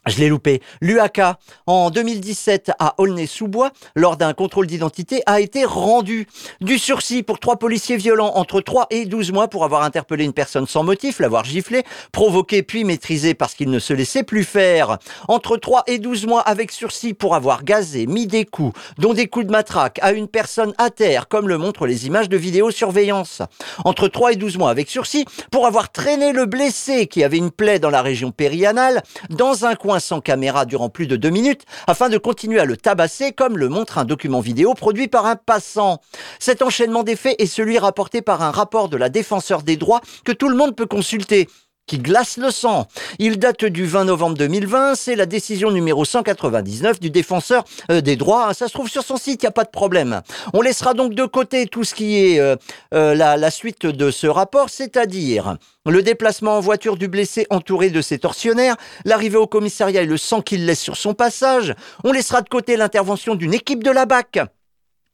je 0.08 0.18
l'ai 0.20 0.30
loupé. 0.30 0.62
L'UAK, 0.82 1.22
en 1.68 1.90
2017 1.90 2.72
à 2.80 2.96
Aulnay-sous-Bois, 2.98 3.72
lors 3.96 4.18
d'un 4.18 4.34
contrôle 4.34 4.66
d'identité, 4.68 5.22
a 5.26 5.40
été 5.40 5.66
rendu. 5.66 6.28
Du 6.62 6.80
sursis 6.80 7.22
pour 7.24 7.40
trois 7.40 7.58
policiers 7.58 7.98
violents 7.98 8.32
entre 8.36 8.62
3 8.62 8.88
et 8.90 9.06
12 9.06 9.32
mois 9.32 9.48
pour 9.50 9.64
avoir 9.64 9.84
interpellé 9.84 10.26
une 10.26 10.34
personne 10.34 10.68
sans 10.68 10.84
motif, 10.84 11.20
l'avoir 11.20 11.44
giflé, 11.44 11.84
provoqué 12.12 12.64
puis 12.64 12.84
maîtrisé 12.84 13.34
parce 13.34 13.54
qu'il 13.54 13.70
ne 13.70 13.80
se 13.80 13.94
laissait 13.94 14.24
plus 14.24 14.44
faire. 14.44 14.98
Entre 15.28 15.58
3 15.58 15.84
et 15.88 16.00
12 16.00 16.28
mois 16.28 16.42
avec 16.42 16.72
sursis 16.72 17.14
pour 17.14 17.36
avoir 17.36 17.64
gazé, 17.64 18.08
mis 18.08 18.28
des 18.28 18.46
coups, 18.46 18.78
dont 18.98 19.14
des 19.14 19.28
coups 19.28 19.46
de 19.46 19.52
matraque, 19.52 20.00
à 20.02 20.12
une 20.12 20.28
personne 20.28 20.74
à 20.78 20.90
terre, 20.90 21.28
comme 21.28 21.48
le 21.48 21.58
montrent 21.58 21.86
les 21.86 22.08
images 22.08 22.30
de 22.30 22.38
vidéosurveillance. 22.38 23.42
Entre 23.84 24.08
3 24.08 24.34
et 24.34 24.36
12 24.38 24.58
mois 24.58 24.70
avec 24.70 24.90
sursis 24.90 25.26
pour 25.52 25.66
avoir 25.68 25.92
traîné 25.92 26.32
le 26.32 26.46
blessé 26.46 27.08
qui 27.08 27.24
avait 27.24 27.38
une 27.38 27.52
plaie 27.52 27.80
dans 27.80 27.90
la 27.90 28.02
région 28.02 28.32
périanale 28.32 29.04
dans 29.30 29.66
un 29.66 29.76
coin 29.76 29.89
sans 29.98 30.22
caméra 30.22 30.66
durant 30.66 30.90
plus 30.90 31.08
de 31.08 31.16
deux 31.16 31.32
minutes 31.32 31.66
afin 31.88 32.10
de 32.10 32.20
continuer 32.20 32.60
à 32.60 32.66
le 32.66 32.78
tabasser 32.78 33.32
comme 33.32 33.58
le 33.58 33.70
montre 33.70 33.98
un 33.98 34.06
document 34.06 34.42
vidéo 34.42 34.76
produit 34.76 35.08
par 35.08 35.26
un 35.26 35.36
passant. 35.36 36.02
Cet 36.38 36.62
enchaînement 36.62 37.02
des 37.02 37.16
faits 37.16 37.42
est 37.42 37.48
celui 37.48 37.80
rapporté 37.80 38.22
par 38.22 38.44
un 38.44 38.52
rapport 38.52 38.90
de 38.90 38.98
la 38.98 39.10
défenseur 39.10 39.64
des 39.64 39.78
droits 39.78 40.02
que 40.24 40.32
tout 40.32 40.50
le 40.50 40.56
monde 40.56 40.76
peut 40.76 40.86
consulter 40.86 41.48
qui 41.90 41.98
glace 41.98 42.38
le 42.38 42.52
sang. 42.52 42.88
Il 43.18 43.40
date 43.40 43.66
du 43.66 43.86
20 43.88 44.06
novembre 44.06 44.38
2020, 44.38 44.94
c'est 44.94 45.16
la 45.16 45.26
décision 45.26 45.72
numéro 45.72 46.06
199 46.06 47.00
du 47.00 47.10
défenseur 47.10 47.64
euh, 47.90 48.00
des 48.00 48.16
droits. 48.16 48.54
Ça 48.54 48.68
se 48.68 48.74
trouve 48.74 48.90
sur 48.90 49.04
son 49.04 49.18
site, 49.18 49.42
il 49.42 49.46
n'y 49.46 49.50
a 49.50 49.52
pas 49.52 49.64
de 49.64 49.72
problème. 49.72 50.22
On 50.54 50.62
laissera 50.62 50.94
donc 50.94 51.16
de 51.16 51.26
côté 51.26 51.66
tout 51.66 51.84
ce 51.84 51.96
qui 51.96 52.18
est 52.18 52.40
euh, 52.40 52.56
euh, 52.94 53.16
la, 53.16 53.38
la 53.38 53.50
suite 53.50 53.88
de 53.88 54.12
ce 54.12 54.28
rapport, 54.28 54.70
c'est-à-dire 54.70 55.58
le 55.88 56.04
déplacement 56.04 56.58
en 56.58 56.60
voiture 56.60 56.96
du 56.96 57.08
blessé 57.08 57.48
entouré 57.50 57.90
de 57.90 58.02
ses 58.02 58.20
tortionnaires, 58.20 58.76
l'arrivée 59.04 59.38
au 59.38 59.48
commissariat 59.48 60.04
et 60.04 60.06
le 60.06 60.18
sang 60.18 60.42
qu'il 60.42 60.68
laisse 60.68 60.82
sur 60.82 60.96
son 60.96 61.16
passage. 61.16 61.74
On 62.04 62.12
laissera 62.12 62.44
de 62.44 62.50
côté 62.50 62.78
l'intervention 62.78 63.34
d'une 63.34 63.56
équipe 63.56 63.84
de 63.84 63.90
la 63.90 64.06
BAC 64.06 64.40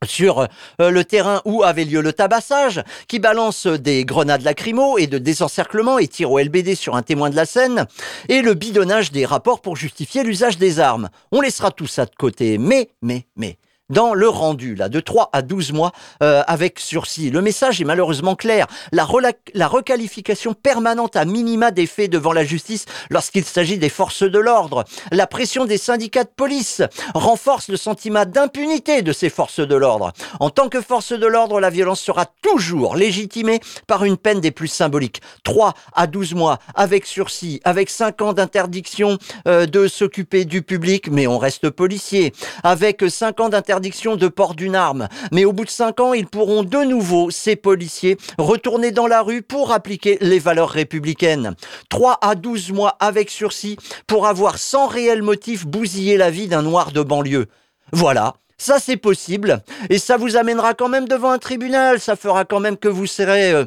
sur 0.06 0.48
euh, 0.82 0.90
le 0.90 1.04
terrain 1.04 1.42
où 1.46 1.64
avait 1.64 1.86
lieu 1.86 2.02
le 2.02 2.14
tabassage, 2.14 2.84
qui 3.08 3.20
balance 3.20 3.68
des 3.68 4.06
grenades 4.06 4.44
lacrymo 4.44 4.98
et 4.98 5.08
de 5.08 5.18
désencerclement 5.18 6.00
et 6.00 6.08
tire 6.08 6.32
au 6.32 6.40
LBD 6.40 6.76
sur 6.76 6.96
un 6.96 7.02
témoin 7.02 7.30
de 7.30 7.36
la 7.36 7.46
scène, 7.46 7.86
et 8.30 8.42
le 8.42 8.54
bidonnage 8.54 9.12
des 9.12 9.26
rapports 9.26 9.62
pour 9.62 9.76
justifier 9.76 10.24
l'usage 10.24 10.58
des 10.58 10.80
armes. 10.80 11.10
On 11.32 11.42
laissera 11.42 11.72
tout 11.72 11.88
ça 11.88 12.06
de 12.06 12.16
côté, 12.16 12.58
mais, 12.58 12.90
mais, 13.02 13.26
mais, 13.36 13.58
dans 13.90 14.14
le 14.14 14.28
rendu, 14.28 14.74
là, 14.76 14.90
de 14.90 15.00
3 15.00 15.30
à 15.32 15.42
12 15.42 15.74
mois 15.74 15.92
euh, 16.24 16.44
avec 16.48 16.80
sursis. 16.80 17.30
Le 17.30 17.42
message 17.42 17.82
est 17.82 17.86
malheureusement 17.86 18.36
clair. 18.36 18.66
La, 18.92 19.08
la 19.54 19.68
requalification 19.68 20.54
permanente 20.54 21.16
à 21.16 21.26
minima 21.26 21.70
des 21.70 21.86
faits 21.86 22.10
devant 22.10 22.34
la 22.34 22.44
justice 22.44 22.86
lorsqu'il 23.12 23.46
s'agit 23.46 23.78
des 23.78 23.90
forces 23.90 24.24
de 24.24 24.40
l'ordre. 24.40 24.86
La 25.12 25.28
pression 25.28 25.66
des 25.66 25.78
syndicats 25.78 26.24
de 26.24 26.30
police 26.36 26.82
renforce 27.14 27.70
le 27.70 27.78
sentiment 27.78 28.26
d'impunité 28.26 29.04
de 29.04 29.14
ces 29.14 29.30
forces 29.30 29.60
de 29.60 29.76
l'ordre. 29.76 30.14
En 30.40 30.50
tant 30.50 30.68
que 30.68 30.82
force 30.82 31.14
de 31.14 31.28
l'ordre, 31.28 31.60
la 31.60 31.70
violence 31.70 32.02
sera 32.02 32.26
toujours 32.42 32.96
légitimée 32.96 33.60
par 33.86 34.04
une 34.04 34.18
peine 34.18 34.42
des 34.42 34.52
plus 34.52 34.68
symboliques. 34.68 35.22
3 35.44 35.74
à 35.94 36.08
12 36.08 36.34
mois 36.34 36.58
avec 36.74 37.06
sursis, 37.06 37.62
avec 37.64 37.92
5 37.92 38.22
ans 38.22 38.34
d'interdiction 38.34 39.20
euh, 39.48 39.68
de 39.68 39.88
s'occuper 39.88 40.46
du 40.46 40.64
public, 40.64 41.10
mais 41.12 41.28
on 41.28 41.38
reste 41.38 41.70
policier. 41.70 42.34
Avec 42.64 43.04
5 43.08 43.40
ans 43.42 43.50
d'interdiction 43.50 43.75
de 43.80 44.28
port 44.28 44.56
d'une 44.56 44.76
arme. 44.76 45.08
Mais 45.32 45.46
au 45.46 45.54
bout 45.54 45.66
de 45.66 45.70
cinq 45.70 46.00
ans, 46.00 46.14
ils 46.14 46.28
pourront 46.28 46.64
de 46.64 46.84
nouveau, 46.84 47.30
ces 47.32 47.56
policiers, 47.56 48.18
retourner 48.38 48.92
dans 48.92 49.08
la 49.08 49.22
rue 49.22 49.42
pour 49.42 49.72
appliquer 49.72 50.18
les 50.22 50.40
valeurs 50.40 50.70
républicaines. 50.70 51.56
3 51.90 52.20
à 52.22 52.36
12 52.36 52.72
mois 52.72 52.96
avec 53.00 53.30
sursis 53.30 53.78
pour 54.08 54.28
avoir 54.28 54.58
sans 54.58 54.88
réel 54.88 55.22
motif 55.22 55.66
bousillé 55.66 56.18
la 56.18 56.30
vie 56.30 56.48
d'un 56.48 56.62
noir 56.62 56.92
de 56.92 57.02
banlieue. 57.02 57.48
Voilà. 57.92 58.36
Ça, 58.58 58.80
c'est 58.80 58.98
possible. 58.98 59.62
Et 59.90 60.00
ça 60.00 60.18
vous 60.18 60.38
amènera 60.38 60.74
quand 60.74 60.88
même 60.88 61.08
devant 61.08 61.32
un 61.32 61.40
tribunal. 61.40 62.00
Ça 62.00 62.16
fera 62.16 62.46
quand 62.46 62.62
même 62.62 62.78
que 62.78 62.88
vous 62.88 63.06
serez 63.06 63.52
euh, 63.52 63.66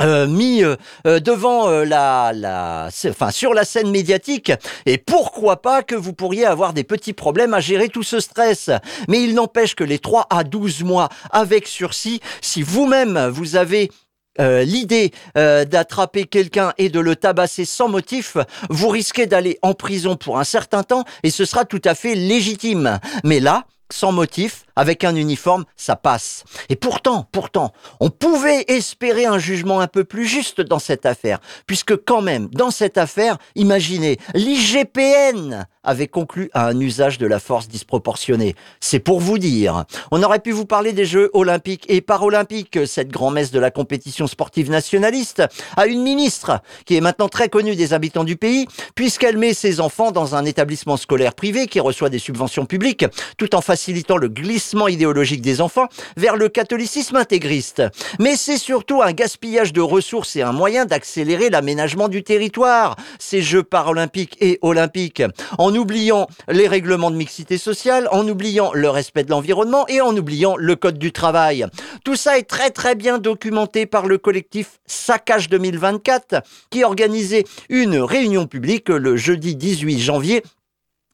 euh, 0.00 0.26
mis 0.26 0.64
euh, 0.64 0.76
euh, 1.06 1.20
devant 1.20 1.68
la, 1.68 2.32
la, 2.34 2.88
enfin 3.08 3.30
sur 3.30 3.52
la 3.52 3.64
scène 3.64 3.90
médiatique 3.90 4.50
et 4.86 4.96
pourquoi 4.96 5.60
pas 5.60 5.82
que 5.82 5.94
vous 5.94 6.14
pourriez 6.14 6.46
avoir 6.46 6.72
des 6.72 6.82
petits 6.82 7.12
problèmes 7.12 7.52
à 7.52 7.60
gérer 7.60 7.90
tout 7.90 8.02
ce 8.02 8.18
stress. 8.18 8.70
Mais 9.08 9.22
il 9.22 9.34
n'empêche 9.34 9.74
que 9.74 9.84
les 9.84 9.98
3 9.98 10.28
à 10.30 10.44
12 10.44 10.82
mois 10.82 11.10
avec 11.30 11.68
sursis, 11.68 12.20
si 12.40 12.62
vous-même 12.62 13.28
vous 13.28 13.54
avez 13.54 13.90
l'idée 14.38 15.12
d'attraper 15.34 16.24
quelqu'un 16.24 16.72
et 16.78 16.88
de 16.88 17.00
le 17.00 17.14
tabasser 17.14 17.66
sans 17.66 17.88
motif, 17.88 18.38
vous 18.70 18.88
risquez 18.88 19.26
d'aller 19.26 19.58
en 19.60 19.74
prison 19.74 20.16
pour 20.16 20.38
un 20.38 20.44
certain 20.44 20.82
temps 20.82 21.04
et 21.22 21.30
ce 21.30 21.44
sera 21.44 21.66
tout 21.66 21.82
à 21.84 21.94
fait 21.94 22.14
légitime. 22.14 22.98
Mais 23.24 23.40
là, 23.40 23.66
sans 23.92 24.10
motif, 24.10 24.64
avec 24.76 25.04
un 25.04 25.14
uniforme, 25.14 25.64
ça 25.76 25.96
passe. 25.96 26.44
Et 26.68 26.76
pourtant, 26.76 27.26
pourtant, 27.32 27.72
on 28.00 28.10
pouvait 28.10 28.64
espérer 28.68 29.26
un 29.26 29.38
jugement 29.38 29.80
un 29.80 29.86
peu 29.86 30.04
plus 30.04 30.26
juste 30.26 30.60
dans 30.60 30.78
cette 30.78 31.06
affaire, 31.06 31.38
puisque 31.66 31.96
quand 32.04 32.22
même, 32.22 32.48
dans 32.48 32.70
cette 32.70 32.98
affaire, 32.98 33.38
imaginez, 33.54 34.18
l'IGPN 34.34 35.66
avait 35.84 36.06
conclu 36.06 36.48
à 36.54 36.68
un 36.68 36.78
usage 36.78 37.18
de 37.18 37.26
la 37.26 37.40
force 37.40 37.68
disproportionnée. 37.68 38.54
C'est 38.80 39.00
pour 39.00 39.20
vous 39.20 39.38
dire. 39.38 39.84
On 40.12 40.22
aurait 40.22 40.38
pu 40.38 40.52
vous 40.52 40.64
parler 40.64 40.92
des 40.92 41.04
Jeux 41.04 41.30
olympiques 41.32 41.86
et 41.88 42.00
paralympiques, 42.00 42.86
cette 42.86 43.08
grand-messe 43.08 43.50
de 43.50 43.58
la 43.58 43.72
compétition 43.72 44.28
sportive 44.28 44.70
nationaliste, 44.70 45.42
à 45.76 45.86
une 45.86 46.02
ministre 46.02 46.60
qui 46.86 46.96
est 46.96 47.00
maintenant 47.00 47.28
très 47.28 47.48
connue 47.48 47.74
des 47.74 47.94
habitants 47.94 48.24
du 48.24 48.36
pays, 48.36 48.66
puisqu'elle 48.94 49.38
met 49.38 49.54
ses 49.54 49.80
enfants 49.80 50.12
dans 50.12 50.36
un 50.36 50.44
établissement 50.44 50.96
scolaire 50.96 51.34
privé 51.34 51.66
qui 51.66 51.80
reçoit 51.80 52.10
des 52.10 52.20
subventions 52.20 52.64
publiques, 52.64 53.04
tout 53.36 53.54
en 53.56 53.60
facilitant 53.60 54.16
le 54.16 54.28
glissement 54.28 54.61
idéologique 54.88 55.42
des 55.42 55.60
enfants 55.60 55.88
vers 56.16 56.36
le 56.36 56.48
catholicisme 56.48 57.16
intégriste. 57.16 57.82
Mais 58.18 58.36
c'est 58.36 58.58
surtout 58.58 59.02
un 59.02 59.12
gaspillage 59.12 59.72
de 59.72 59.80
ressources 59.80 60.36
et 60.36 60.42
un 60.42 60.52
moyen 60.52 60.84
d'accélérer 60.84 61.50
l'aménagement 61.50 62.08
du 62.08 62.22
territoire, 62.22 62.96
ces 63.18 63.42
Jeux 63.42 63.62
paralympiques 63.62 64.36
et 64.40 64.58
olympiques, 64.62 65.22
en 65.58 65.74
oubliant 65.74 66.28
les 66.48 66.68
règlements 66.68 67.10
de 67.10 67.16
mixité 67.16 67.58
sociale, 67.58 68.08
en 68.12 68.26
oubliant 68.28 68.72
le 68.72 68.88
respect 68.88 69.24
de 69.24 69.30
l'environnement 69.30 69.86
et 69.88 70.00
en 70.00 70.16
oubliant 70.16 70.56
le 70.56 70.76
code 70.76 70.98
du 70.98 71.12
travail. 71.12 71.66
Tout 72.04 72.16
ça 72.16 72.38
est 72.38 72.48
très 72.48 72.70
très 72.70 72.94
bien 72.94 73.18
documenté 73.18 73.86
par 73.86 74.06
le 74.06 74.18
collectif 74.18 74.80
Saccage 74.86 75.48
2024 75.48 76.42
qui 76.70 76.84
organisait 76.84 77.44
une 77.68 77.98
réunion 77.98 78.46
publique 78.46 78.88
le 78.88 79.16
jeudi 79.16 79.56
18 79.56 79.98
janvier 79.98 80.42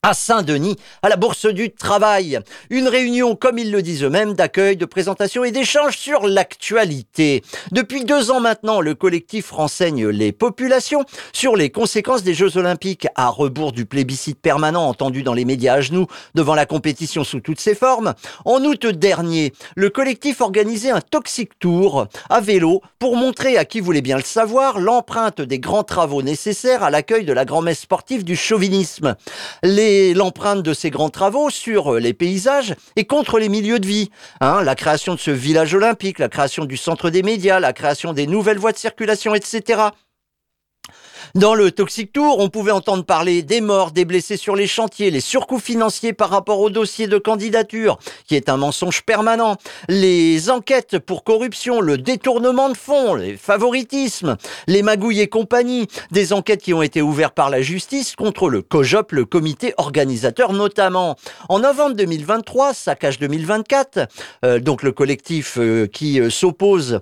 à 0.02 0.14
Saint-Denis, 0.14 0.76
à 1.02 1.09
la 1.09 1.17
Bourse 1.17 1.47
du 1.47 1.73
Travail. 1.73 2.38
Une 2.71 2.87
réunion, 2.87 3.35
comme 3.35 3.59
ils 3.59 3.73
le 3.73 3.83
disent 3.83 4.05
eux-mêmes, 4.05 4.35
d'accueil, 4.35 4.76
de 4.76 4.85
présentation 4.85 5.43
et 5.43 5.50
d'échange 5.50 5.99
sur 5.99 6.28
l'actualité. 6.28 7.43
Depuis 7.73 8.05
deux 8.05 8.31
ans 8.31 8.38
maintenant, 8.38 8.81
le 8.81 8.95
collectif 8.95 9.50
renseigne 9.50 10.07
les 10.09 10.31
populations 10.31 11.05
sur 11.33 11.57
les 11.57 11.71
conséquences 11.71 12.23
des 12.23 12.35
Jeux 12.35 12.57
Olympiques 12.59 13.09
à 13.17 13.28
rebours 13.28 13.73
du 13.73 13.87
plébiscite 13.87 14.40
permanent 14.40 14.87
entendu 14.87 15.25
dans 15.25 15.35
les 15.35 15.45
médias 15.45 15.75
à 15.75 15.81
genoux 15.81 16.07
devant 16.35 16.55
la 16.55 16.67
compétition 16.67 17.25
sous 17.25 17.40
toutes 17.40 17.61
ses 17.61 17.75
formes. 17.75 18.14
En 18.45 18.62
août 18.62 18.87
dernier, 18.87 19.52
le 19.75 19.90
collectif 19.90 20.40
organisait 20.40 20.90
un 20.90 21.00
toxic 21.00 21.59
tour 21.59 22.07
à 22.31 22.40
vélo 22.40 22.83
pour 23.00 23.17
montrer 23.17 23.57
à 23.57 23.64
qui 23.64 23.81
voulait 23.81 24.00
bien 24.00 24.17
le 24.17 24.23
savoir 24.23 24.78
l'empreinte 24.78 25.40
des 25.40 25.59
grands 25.59 25.83
travaux 25.83 26.23
nécessaires 26.23 26.85
à 26.85 26.90
l'accueil 26.90 27.25
de 27.25 27.33
la 27.33 27.45
grand-messe 27.45 27.81
sportive 27.81 28.23
du 28.23 28.37
chauvinisme. 28.37 29.17
Les 29.64 29.88
l'empreinte 30.14 30.62
de 30.62 30.75
ces 30.75 30.90
grands 30.90 31.11
travaux 31.11 31.50
sur 31.50 31.95
euh, 31.95 32.00
les 32.00 32.14
paysages 32.14 32.75
et 32.97 33.04
contre 33.04 33.38
les 33.38 33.49
milieux 33.49 33.78
de 33.78 33.87
vie. 33.87 34.11
Hein, 34.40 34.62
la 34.62 34.75
création 34.75 35.14
de 35.14 35.21
ce 35.21 35.30
village 35.30 35.75
olympique, 35.75 36.18
la 36.18 36.28
création 36.28 36.64
du 36.64 36.76
centre 36.76 37.11
des 37.11 37.23
médias, 37.23 37.61
la 37.61 37.73
création 37.73 38.12
des 38.12 38.26
nouvelles 38.26 38.59
voies 38.59 38.73
de 38.73 38.78
circulation, 38.78 39.35
etc. 39.35 39.90
Dans 41.35 41.55
le 41.55 41.71
Toxic 41.71 42.13
Tour, 42.13 42.39
on 42.39 42.49
pouvait 42.49 42.73
entendre 42.73 43.05
parler 43.05 43.43
des 43.43 43.61
morts, 43.61 43.93
des 43.93 44.05
blessés 44.05 44.37
sur 44.37 44.57
les 44.57 44.67
chantiers, 44.67 45.11
les 45.11 45.21
surcoûts 45.21 45.59
financiers 45.59 46.13
par 46.13 46.31
rapport 46.31 46.61
au 46.61 46.71
dossier 46.71 47.07
de 47.07 47.19
candidature, 47.19 47.99
qui 48.27 48.35
est 48.35 48.49
un 48.49 48.57
mensonge 48.57 49.03
permanent, 49.03 49.57
les 49.89 50.51
enquêtes 50.51 50.99
pour 50.99 51.25
corruption, 51.25 51.81
le 51.81 51.99
détournement 51.99 52.69
de 52.69 52.77
fonds, 52.77 53.15
les 53.15 53.37
favoritismes, 53.37 54.37
les 54.67 54.83
magouilles 54.83 55.21
et 55.21 55.29
compagnie, 55.29 55.87
des 56.11 56.33
enquêtes 56.33 56.63
qui 56.63 56.75
ont 56.75 56.83
été 56.83 57.03
ouvertes 57.03 57.35
par 57.35 57.51
la 57.51 57.63
justice 57.63 58.17
contre 58.17 58.49
le 58.49 58.63
COJOP, 58.63 59.13
le 59.13 59.25
comité 59.25 59.75
organisateur 59.77 60.53
notamment. 60.53 61.17
En 61.49 61.61
novembre 61.61 61.95
2023, 61.95 62.75
saccage 62.75 63.19
2024, 63.19 64.09
euh, 64.45 64.59
donc 64.61 64.83
le 64.83 64.93
collectif 64.93 65.57
euh, 65.59 65.87
qui 65.87 66.21
euh, 66.21 66.31
s'oppose 66.31 67.01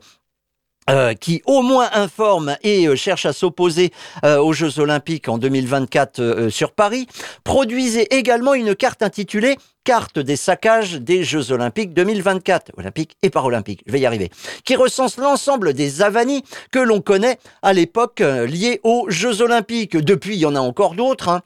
euh, 0.89 1.15
qui 1.15 1.43
au 1.47 1.63
moins 1.63 1.89
informe 1.95 2.57
et 2.63 2.87
euh, 2.87 2.95
cherche 2.95 3.27
à 3.27 3.33
s'opposer 3.33 3.91
euh, 4.25 4.39
aux 4.39 4.53
Jeux 4.53 4.79
Olympiques 4.79 5.29
en 5.29 5.37
2024 5.37 6.49
sur 6.49 6.71
Paris, 6.71 7.09
produisait 7.43 8.07
également 8.11 8.55
une 8.55 8.77
carte 8.77 9.03
intitulée 9.03 9.57
Carte 9.83 10.19
des 10.19 10.37
saccages 10.37 10.95
des 10.95 11.23
Jeux 11.23 11.53
Olympiques 11.53 11.95
2024, 11.95 12.73
olympiques 12.77 13.17
et 13.23 13.31
paralympiques, 13.31 13.83
je 13.87 13.93
vais 13.93 14.01
y 14.01 14.07
arriver, 14.07 14.31
qui 14.65 14.75
recense 14.75 15.17
l'ensemble 15.17 15.75
des 15.75 16.03
avanies 16.03 16.43
que 16.73 16.81
l'on 16.81 17.01
connaît 17.01 17.39
à 17.63 17.73
l'époque 17.73 18.19
liées 18.21 18.81
aux 18.83 19.07
Jeux 19.09 19.43
Olympiques. 19.43 19.97
Depuis, 19.97 20.35
il 20.35 20.41
y 20.41 20.47
en 20.47 20.57
a 20.57 20.61
encore 20.61 20.95
d'autres, 20.95 21.29
hein. 21.29 21.43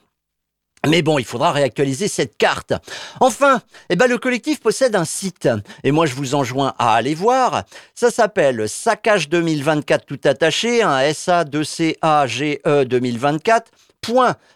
Mais 0.88 1.02
bon, 1.02 1.18
il 1.18 1.26
faudra 1.26 1.52
réactualiser 1.52 2.08
cette 2.08 2.38
carte. 2.38 2.72
Enfin, 3.20 3.60
eh 3.90 3.96
ben, 3.96 4.06
le 4.06 4.16
collectif 4.16 4.60
possède 4.60 4.96
un 4.96 5.04
site. 5.04 5.48
Et 5.84 5.90
moi, 5.90 6.06
je 6.06 6.14
vous 6.14 6.34
enjoins 6.34 6.74
à 6.78 6.94
aller 6.94 7.14
voir. 7.14 7.64
Ça 7.94 8.10
s'appelle 8.10 8.66
Saccage 8.68 9.28
2024 9.28 10.06
tout 10.06 10.20
attaché, 10.24 10.82
un 10.82 11.00
SA2CAGE 11.00 12.86
2024 12.86 13.70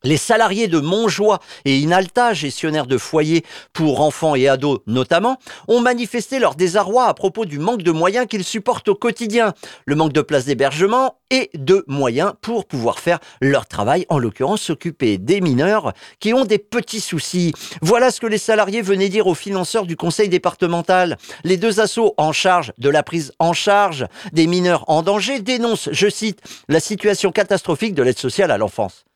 Les 0.04 0.16
salariés 0.16 0.68
de 0.68 0.78
Montjoie 0.78 1.40
et 1.64 1.76
Inalta, 1.76 2.32
gestionnaires 2.32 2.86
de 2.86 2.98
foyers 2.98 3.44
pour 3.72 4.00
enfants 4.00 4.36
et 4.36 4.46
ados 4.46 4.78
notamment, 4.86 5.38
ont 5.66 5.80
manifesté 5.80 6.38
leur 6.38 6.54
désarroi 6.54 7.06
à 7.06 7.14
propos 7.14 7.46
du 7.46 7.58
manque 7.58 7.82
de 7.82 7.90
moyens 7.90 8.28
qu'ils 8.28 8.44
supportent 8.44 8.88
au 8.88 8.94
quotidien, 8.94 9.54
le 9.86 9.96
manque 9.96 10.12
de 10.12 10.20
places 10.20 10.44
d'hébergement 10.44 11.16
et 11.30 11.50
de 11.54 11.84
moyens 11.88 12.34
pour 12.42 12.66
pouvoir 12.66 13.00
faire 13.00 13.18
leur 13.40 13.66
travail, 13.66 14.06
en 14.08 14.18
l'occurrence 14.18 14.62
s'occuper 14.62 15.18
des 15.18 15.40
mineurs 15.40 15.92
qui 16.20 16.32
ont 16.32 16.44
des 16.44 16.58
petits 16.58 17.00
soucis. 17.00 17.52
Voilà 17.82 18.12
ce 18.12 18.20
que 18.20 18.28
les 18.28 18.38
salariés 18.38 18.82
venaient 18.82 19.08
dire 19.08 19.26
aux 19.26 19.34
financeurs 19.34 19.84
du 19.84 19.96
conseil 19.96 20.28
départemental. 20.28 21.16
Les 21.42 21.56
deux 21.56 21.80
assauts 21.80 22.14
en 22.18 22.32
charge 22.32 22.72
de 22.78 22.88
la 22.88 23.02
prise 23.02 23.32
en 23.40 23.52
charge 23.52 24.06
des 24.32 24.46
mineurs 24.46 24.84
en 24.88 25.02
danger 25.02 25.40
dénoncent, 25.40 25.88
je 25.90 26.08
cite, 26.08 26.40
la 26.68 26.78
situation 26.78 27.32
catastrophique 27.32 27.94
de 27.94 28.04
l'aide 28.04 28.18
sociale 28.18 28.52
à 28.52 28.58
l'enfance. 28.58 29.07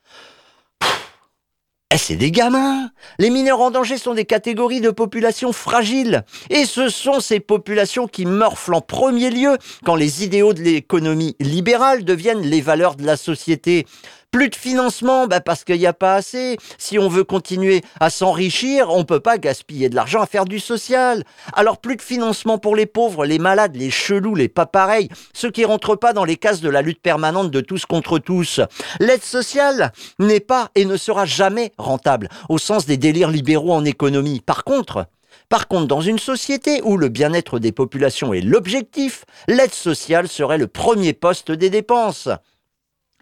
Eh, 1.94 1.98
c'est 1.98 2.16
des 2.16 2.30
gamins. 2.30 2.90
Les 3.18 3.28
mineurs 3.28 3.60
en 3.60 3.70
danger 3.70 3.98
sont 3.98 4.14
des 4.14 4.24
catégories 4.24 4.80
de 4.80 4.88
populations 4.88 5.52
fragiles. 5.52 6.24
Et 6.48 6.64
ce 6.64 6.88
sont 6.88 7.20
ces 7.20 7.38
populations 7.38 8.06
qui 8.06 8.24
meurflent 8.24 8.74
en 8.74 8.80
premier 8.80 9.28
lieu 9.30 9.58
quand 9.84 9.94
les 9.94 10.24
idéaux 10.24 10.54
de 10.54 10.62
l'économie 10.62 11.36
libérale 11.38 12.04
deviennent 12.04 12.40
les 12.40 12.62
valeurs 12.62 12.94
de 12.94 13.04
la 13.04 13.18
société. 13.18 13.84
Plus 14.32 14.48
de 14.48 14.56
financement, 14.56 15.26
bah 15.26 15.42
parce 15.42 15.62
qu'il 15.62 15.78
n'y 15.78 15.86
a 15.86 15.92
pas 15.92 16.14
assez. 16.14 16.56
Si 16.78 16.98
on 16.98 17.08
veut 17.08 17.22
continuer 17.22 17.82
à 18.00 18.08
s'enrichir, 18.08 18.88
on 18.88 19.04
peut 19.04 19.20
pas 19.20 19.36
gaspiller 19.36 19.90
de 19.90 19.94
l'argent 19.94 20.22
à 20.22 20.26
faire 20.26 20.46
du 20.46 20.58
social. 20.58 21.22
Alors 21.52 21.76
plus 21.76 21.96
de 21.96 22.02
financement 22.02 22.56
pour 22.56 22.74
les 22.74 22.86
pauvres, 22.86 23.26
les 23.26 23.38
malades, 23.38 23.76
les 23.76 23.90
chelous, 23.90 24.34
les 24.34 24.48
pas 24.48 24.64
pareils, 24.64 25.10
ceux 25.34 25.50
qui 25.50 25.66
rentrent 25.66 25.96
pas 25.96 26.14
dans 26.14 26.24
les 26.24 26.36
cases 26.36 26.62
de 26.62 26.70
la 26.70 26.80
lutte 26.80 27.02
permanente 27.02 27.50
de 27.50 27.60
tous 27.60 27.84
contre 27.84 28.18
tous. 28.18 28.60
L'aide 29.00 29.22
sociale 29.22 29.92
n'est 30.18 30.40
pas 30.40 30.70
et 30.76 30.86
ne 30.86 30.96
sera 30.96 31.26
jamais 31.26 31.74
rentable 31.76 32.30
au 32.48 32.56
sens 32.56 32.86
des 32.86 32.96
délires 32.96 33.30
libéraux 33.30 33.74
en 33.74 33.84
économie. 33.84 34.40
Par 34.40 34.64
contre, 34.64 35.08
par 35.50 35.68
contre, 35.68 35.88
dans 35.88 36.00
une 36.00 36.18
société 36.18 36.80
où 36.84 36.96
le 36.96 37.10
bien-être 37.10 37.58
des 37.58 37.72
populations 37.72 38.32
est 38.32 38.40
l'objectif, 38.40 39.26
l'aide 39.46 39.74
sociale 39.74 40.26
serait 40.26 40.56
le 40.56 40.68
premier 40.68 41.12
poste 41.12 41.52
des 41.52 41.68
dépenses. 41.68 42.30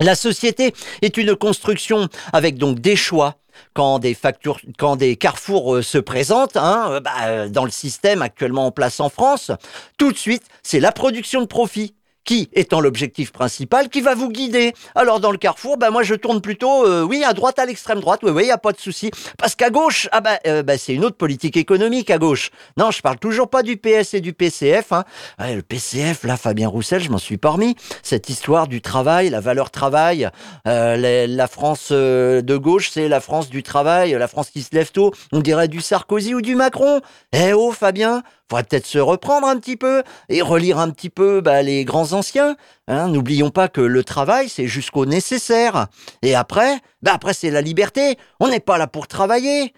La 0.01 0.15
société 0.15 0.73
est 1.03 1.19
une 1.19 1.37
construction 1.37 2.09
avec 2.33 2.57
donc 2.57 2.81
des 2.81 2.97
choix. 2.97 3.37
Quand 3.75 3.99
des 3.99 4.15
factures, 4.15 4.59
quand 4.79 4.97
des 4.97 5.17
carrefours 5.17 5.77
euh, 5.77 5.83
se 5.83 5.99
présentent, 5.99 6.57
hein, 6.57 6.87
euh, 6.93 7.01
bah, 7.01 7.11
euh, 7.25 7.49
dans 7.51 7.67
le 7.67 7.71
système 7.71 8.23
actuellement 8.23 8.67
en 8.67 8.71
place 8.71 8.99
en 9.01 9.11
France, 9.11 9.51
tout 9.99 10.11
de 10.11 10.17
suite, 10.17 10.43
c'est 10.63 10.81
la 10.81 10.93
production 10.93 11.43
de 11.43 11.47
profit 11.47 11.95
qui 12.31 12.49
étant 12.53 12.81
l'objectif 12.81 13.33
principal, 13.33 13.89
qui 13.89 14.01
va 14.01 14.15
vous 14.15 14.29
guider. 14.29 14.73
Alors 14.95 15.19
dans 15.19 15.33
le 15.33 15.37
carrefour, 15.37 15.77
ben 15.79 15.91
moi 15.91 16.05
je 16.05 16.15
tourne 16.15 16.41
plutôt, 16.41 16.87
euh, 16.87 17.03
oui, 17.03 17.25
à 17.25 17.33
droite, 17.33 17.59
à 17.59 17.67
l'extrême 17.67 17.99
droite, 17.99 18.21
oui, 18.23 18.31
oui, 18.31 18.45
n'y 18.45 18.53
a 18.53 18.57
pas 18.57 18.71
de 18.71 18.79
souci. 18.79 19.11
Parce 19.37 19.57
qu'à 19.57 19.69
gauche, 19.69 20.09
ah 20.13 20.21
ben, 20.21 20.39
ben, 20.63 20.79
c'est 20.79 20.95
une 20.95 21.05
autre 21.05 21.17
politique 21.17 21.57
économique 21.57 22.09
à 22.09 22.19
gauche. 22.19 22.53
Non, 22.77 22.93
je 22.93 23.03
parle 23.03 23.19
toujours 23.19 23.51
pas 23.51 23.65
du 23.65 23.79
PS 23.79 24.15
et 24.15 24.21
du 24.21 24.33
PCF. 24.33 24.93
Hein. 24.93 25.05
le 25.41 25.63
PCF, 25.63 26.23
là, 26.23 26.37
Fabien 26.37 26.69
Roussel, 26.69 27.03
je 27.03 27.11
m'en 27.11 27.19
suis 27.19 27.37
parmi. 27.37 27.75
Cette 28.05 28.29
histoire 28.29 28.69
du 28.69 28.81
travail, 28.81 29.29
la 29.31 29.41
valeur 29.41 29.73
travail, 29.73 30.31
euh, 30.69 31.27
la 31.27 31.49
France 31.49 31.91
de 31.91 32.57
gauche, 32.57 32.91
c'est 32.93 33.09
la 33.09 33.19
France 33.19 33.51
du 33.51 33.65
travail, 33.65 34.13
la 34.13 34.29
France 34.29 34.51
qui 34.51 34.63
se 34.63 34.73
lève 34.73 34.93
tôt. 34.93 35.13
On 35.33 35.41
dirait 35.41 35.67
du 35.67 35.81
Sarkozy 35.81 36.33
ou 36.35 36.43
du 36.43 36.55
Macron. 36.55 37.01
Eh 37.33 37.53
oh, 37.55 37.73
Fabien, 37.73 38.23
faudrait 38.51 38.65
peut-être 38.65 38.87
se 38.87 38.99
reprendre 38.99 39.47
un 39.47 39.57
petit 39.59 39.77
peu 39.77 40.03
et 40.29 40.43
relire 40.43 40.79
un 40.79 40.91
petit 40.91 41.11
peu 41.11 41.41
bah, 41.41 41.63
les 41.63 41.85
grands 41.85 42.13
anciens. 42.21 42.57
Hein. 42.87 43.09
N'oublions 43.09 43.51
pas 43.51 43.69
que 43.69 43.81
le 43.81 44.05
travail, 44.05 44.49
c'est 44.49 44.67
jusqu'au 44.67 45.07
nécessaire. 45.07 45.87
Et 46.23 46.35
après, 46.35 46.79
bah 47.03 47.13
après 47.15 47.33
c'est 47.33 47.51
la 47.51 47.63
liberté. 47.63 48.19
On 48.39 48.49
n'est 48.49 48.61
pas 48.61 48.79
là 48.79 48.87
pour 48.87 49.09
travailler. 49.09 49.73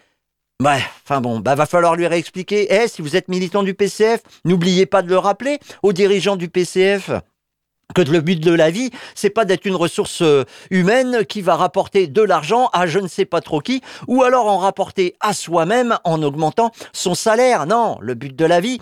Ouais, 0.61 0.83
enfin 1.05 1.21
bon, 1.21 1.41
bah 1.41 1.55
va 1.55 1.67
falloir 1.67 1.95
lui 1.97 2.07
réexpliquer. 2.07 2.73
Eh, 2.75 2.89
si 2.89 3.01
vous 3.01 3.17
êtes 3.17 3.29
militant 3.29 3.63
du 3.63 3.75
PCF, 3.75 4.21
n'oubliez 4.45 4.87
pas 4.87 5.03
de 5.03 5.09
le 5.09 5.19
rappeler 5.19 5.59
aux 5.83 5.93
dirigeants 5.93 6.37
du 6.37 6.49
PCF 6.49 7.11
que 7.95 8.03
le 8.03 8.21
but 8.21 8.41
de 8.41 8.53
la 8.53 8.71
vie, 8.71 8.91
c'est 9.15 9.31
pas 9.31 9.45
d'être 9.45 9.67
une 9.67 9.77
ressource 9.77 10.23
euh, 10.23 10.45
humaine 10.71 11.25
qui 11.27 11.43
va 11.43 11.57
rapporter 11.57 12.07
de 12.07 12.23
l'argent 12.23 12.71
à 12.73 12.87
je 12.87 12.99
ne 12.99 13.09
sais 13.09 13.27
pas 13.27 13.41
trop 13.41 13.61
qui, 13.61 13.83
ou 14.09 14.23
alors 14.23 14.47
en 14.47 14.59
rapporter 14.59 15.15
à 15.21 15.35
soi-même 15.35 15.99
en 16.05 16.23
augmentant 16.23 16.71
son 16.93 17.15
salaire. 17.15 17.67
Non, 17.67 17.99
le 18.01 18.15
but 18.15 18.35
de 18.35 18.45
la 18.45 18.61
vie, 18.61 18.79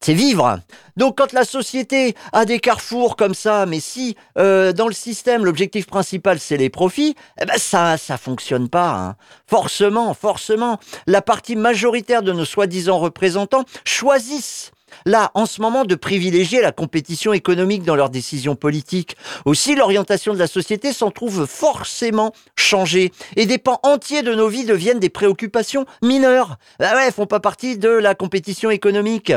c'est 0.00 0.14
vivre. 0.14 0.60
Donc 0.96 1.18
quand 1.18 1.32
la 1.32 1.44
société 1.44 2.14
a 2.32 2.44
des 2.44 2.60
carrefours 2.60 3.16
comme 3.16 3.34
ça, 3.34 3.66
mais 3.66 3.80
si 3.80 4.16
euh, 4.36 4.72
dans 4.72 4.86
le 4.86 4.94
système 4.94 5.44
l'objectif 5.44 5.86
principal 5.86 6.38
c'est 6.38 6.56
les 6.56 6.70
profits, 6.70 7.14
eh 7.40 7.44
ben 7.44 7.58
ça 7.58 7.96
ça 7.98 8.16
fonctionne 8.16 8.68
pas. 8.68 8.90
Hein. 8.90 9.16
Forcément, 9.46 10.14
forcément, 10.14 10.78
la 11.06 11.22
partie 11.22 11.56
majoritaire 11.56 12.22
de 12.22 12.32
nos 12.32 12.44
soi-disant 12.44 12.98
représentants 12.98 13.64
choisissent 13.84 14.70
là, 15.06 15.30
en 15.34 15.46
ce 15.46 15.60
moment, 15.60 15.84
de 15.84 15.94
privilégier 15.94 16.60
la 16.60 16.72
compétition 16.72 17.32
économique 17.32 17.82
dans 17.82 17.96
leurs 17.96 18.10
décisions 18.10 18.56
politiques. 18.56 19.16
Aussi, 19.44 19.74
l'orientation 19.74 20.34
de 20.34 20.38
la 20.38 20.46
société 20.46 20.92
s'en 20.92 21.10
trouve 21.10 21.46
forcément 21.46 22.32
changée 22.56 23.12
et 23.36 23.46
des 23.46 23.58
pans 23.58 23.80
entiers 23.82 24.22
de 24.22 24.34
nos 24.34 24.48
vies 24.48 24.64
deviennent 24.64 25.00
des 25.00 25.08
préoccupations 25.08 25.86
mineures. 26.02 26.58
Ah 26.80 26.94
ouais, 26.96 27.10
font 27.10 27.26
pas 27.26 27.40
partie 27.40 27.78
de 27.78 27.88
la 27.88 28.14
compétition 28.14 28.70
économique. 28.70 29.32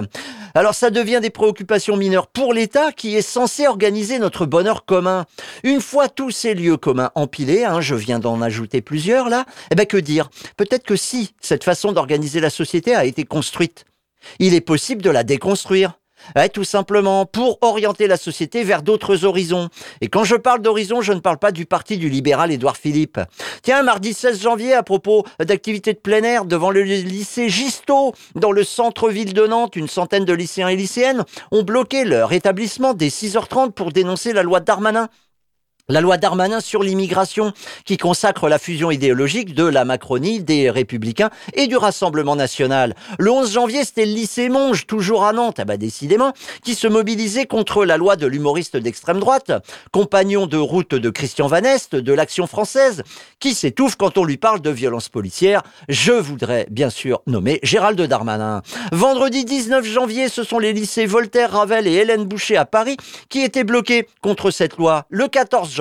Alors 0.54 0.76
ça 0.76 0.90
devient 0.90 1.20
des 1.22 1.30
préoccupations 1.30 1.96
mineures 1.96 2.28
pour 2.28 2.54
l'État 2.54 2.92
qui 2.92 3.16
est 3.16 3.22
censé 3.22 3.68
organiser 3.68 4.20
notre 4.20 4.46
bonheur 4.46 4.86
commun. 4.86 5.26
Une 5.64 5.82
fois 5.82 6.10
tous 6.10 6.32
ces 6.32 6.54
lieux 6.54 6.78
communs 6.78 7.12
empilés, 7.16 7.64
hein, 7.64 7.82
je 7.82 7.96
viens 7.96 8.20
d'en 8.20 8.42
ajouter 8.42 8.82
plusieurs 8.82 9.30
là, 9.30 9.46
eh 9.72 9.76
ben 9.76 9.86
que 9.86 9.98
dire? 9.98 10.30
Peut-être 10.58 10.84
que 10.84 10.96
si 10.96 11.34
cette 11.40 11.64
façon 11.64 11.92
d'organiser 11.92 12.40
la 12.40 12.50
société 12.50 12.96
a 12.96 13.06
été 13.06 13.24
construite 13.24 13.86
il 14.40 14.54
est 14.54 14.62
possible 14.62 15.02
de 15.02 15.10
la 15.10 15.24
déconstruire. 15.24 15.94
tout 16.54 16.64
simplement 16.64 17.26
pour 17.26 17.58
orienter 17.62 18.06
la 18.06 18.18
société 18.18 18.64
vers 18.64 18.84
d'autres 18.84 19.26
horizons. 19.26 19.70
Et 20.02 20.08
quand 20.08 20.24
je 20.24 20.36
parle 20.36 20.62
d'horizon, 20.62 21.02
je 21.02 21.14
ne 21.14 21.20
parle 21.20 21.40
pas 21.40 21.52
du 21.52 21.66
parti 21.66 21.98
du 21.98 22.10
libéral 22.10 22.52
Édouard 22.52 22.78
Philippe. 22.78 23.20
Tiens, 23.64 23.82
mardi 23.82 24.14
16 24.14 24.40
janvier, 24.40 24.74
à 24.74 24.84
propos 24.84 25.26
d'activités 25.40 25.94
de 25.94 26.00
plein 26.00 26.22
air 26.24 26.46
devant 26.46 26.70
le 26.70 26.84
lycée 26.84 27.50
Gisto, 27.50 28.14
dans 28.36 28.52
le 28.52 28.64
centre-ville 28.64 29.34
de 29.34 29.48
Nantes, 29.48 29.76
une 29.76 29.88
centaine 29.88 30.26
de 30.26 30.34
lycéens 30.34 30.68
et 30.68 30.76
lycéennes 30.76 31.24
ont 31.52 31.64
bloqué 31.64 32.06
leur 32.06 32.34
établissement 32.34 32.94
dès 32.94 33.08
6h30 33.08 33.72
pour 33.72 33.92
dénoncer 33.92 34.32
la 34.32 34.44
loi 34.44 34.60
Darmanin 34.60 35.10
la 35.92 36.00
loi 36.00 36.18
Darmanin 36.18 36.62
sur 36.62 36.84
l'immigration 36.84 37.52
qui 37.86 37.98
consacre 37.98 38.48
la 38.48 38.60
fusion 38.60 38.92
idéologique 38.92 39.54
de 39.54 39.66
la 39.66 39.84
Macronie, 39.84 40.42
des 40.42 40.70
Républicains 40.70 41.30
et 41.54 41.68
du 41.68 41.76
Rassemblement 41.76 42.38
national. 42.38 42.96
Le 43.20 43.30
11 43.30 43.52
janvier, 43.52 43.84
c'était 43.84 44.06
le 44.06 44.14
lycée 44.14 44.48
Monge, 44.48 44.88
toujours 44.88 45.26
à 45.26 45.34
Nantes, 45.34 45.60
ah 45.60 45.66
bah 45.66 45.76
décidément, 45.76 46.32
qui 46.64 46.76
se 46.76 46.88
mobilisait 46.88 47.46
contre 47.46 47.84
la 47.84 47.98
loi 47.98 48.16
de 48.16 48.26
l'humoriste 48.26 48.78
d'extrême 48.78 49.20
droite, 49.20 49.52
compagnon 49.92 50.48
de 50.48 50.58
route 50.58 50.96
de 50.96 51.10
Christian 51.10 51.48
Van 51.48 51.58
Est, 51.58 51.94
de 51.96 52.14
l'Action 52.14 52.48
française, 52.48 53.04
qui 53.42 53.54
s'étouffe 53.54 53.98
quand 53.98 54.18
on 54.18 54.24
lui 54.24 54.38
parle 54.38 54.62
de 54.62 54.70
violence 54.70 55.10
policière. 55.10 55.62
Je 55.90 56.14
voudrais 56.14 56.68
bien 56.72 56.90
sûr 56.90 57.22
nommer 57.28 57.60
Gérald 57.64 58.00
Darmanin. 58.02 58.62
Vendredi 58.94 59.44
19 59.44 59.86
janvier, 59.86 60.30
ce 60.30 60.44
sont 60.44 60.60
les 60.60 60.72
lycées 60.72 61.06
Voltaire, 61.06 61.52
Ravel 61.52 61.86
et 61.86 61.96
Hélène 61.96 62.24
Boucher 62.24 62.56
à 62.56 62.66
Paris 62.66 62.96
qui 63.28 63.42
étaient 63.42 63.66
bloqués 63.66 64.08
contre 64.22 64.52
cette 64.52 64.78
loi. 64.78 65.06
Le 65.10 65.28
14 65.28 65.70
janvier, 65.70 65.81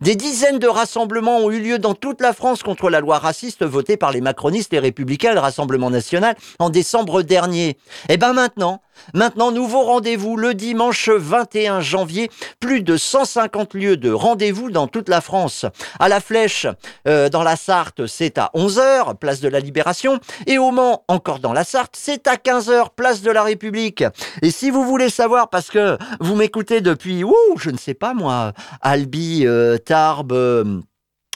Des 0.00 0.16
dizaines 0.16 0.58
de 0.58 0.68
rassemblements 0.68 1.38
ont 1.38 1.50
eu 1.50 1.60
lieu 1.60 1.78
dans 1.78 1.94
toute 1.94 2.20
la 2.20 2.32
France 2.32 2.62
contre 2.62 2.88
la 2.90 3.00
loi 3.00 3.18
raciste 3.18 3.64
votée 3.64 3.96
par 3.96 4.12
les 4.12 4.20
macronistes 4.20 4.72
et 4.72 4.78
républicains 4.78 5.32
et 5.32 5.34
le 5.34 5.40
Rassemblement 5.40 5.90
national 5.90 6.36
en 6.58 6.70
décembre 6.70 7.22
dernier. 7.22 7.70
Et 8.08 8.14
eh 8.14 8.16
ben 8.16 8.32
maintenant, 8.32 8.80
maintenant 9.14 9.50
nouveau 9.50 9.82
rendez-vous 9.82 10.36
le 10.36 10.54
dimanche 10.54 11.08
21 11.08 11.80
janvier, 11.80 12.30
plus 12.60 12.82
de 12.82 12.96
150 12.96 13.74
lieux 13.74 13.96
de 13.96 14.10
rendez-vous 14.10 14.70
dans 14.70 14.86
toute 14.86 15.08
la 15.08 15.20
France. 15.20 15.66
À 15.98 16.08
la 16.08 16.20
Flèche, 16.20 16.66
euh, 17.06 17.28
dans 17.28 17.42
la 17.42 17.56
Sarthe, 17.56 18.06
c'est 18.06 18.38
à 18.38 18.50
11h, 18.54 19.16
place 19.16 19.40
de 19.40 19.48
la 19.48 19.60
Libération, 19.60 20.18
et 20.46 20.58
au 20.58 20.70
Mans, 20.70 21.04
encore 21.08 21.38
dans 21.38 21.52
la 21.52 21.64
Sarthe, 21.64 21.96
c'est 21.96 22.26
à 22.26 22.36
15h, 22.36 22.88
place 22.96 23.22
de 23.22 23.30
la 23.30 23.42
République. 23.42 24.04
Et 24.42 24.50
si 24.50 24.70
vous 24.70 24.84
voulez 24.84 25.10
savoir, 25.10 25.48
parce 25.48 25.70
que 25.70 25.98
vous 26.20 26.34
m'écoutez 26.34 26.80
depuis, 26.80 27.24
ouh, 27.24 27.34
je 27.58 27.70
ne 27.70 27.78
sais 27.78 27.94
pas 27.94 28.14
moi, 28.14 28.52
Albi, 28.80 29.46
euh, 29.46 29.78
Tarbes 29.78 30.32
euh, 30.32 30.80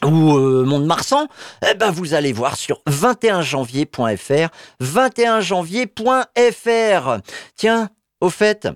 ou 0.05 0.37
euh, 0.37 0.65
Mont-de-Marsan, 0.65 1.27
eh 1.69 1.75
ben 1.75 1.91
vous 1.91 2.15
allez 2.15 2.33
voir 2.33 2.57
sur 2.57 2.81
21janvier.fr, 2.89 4.49
21janvier.fr. 4.83 7.21
Tiens, 7.57 7.91
au 8.21 8.31
fait, 8.31 8.69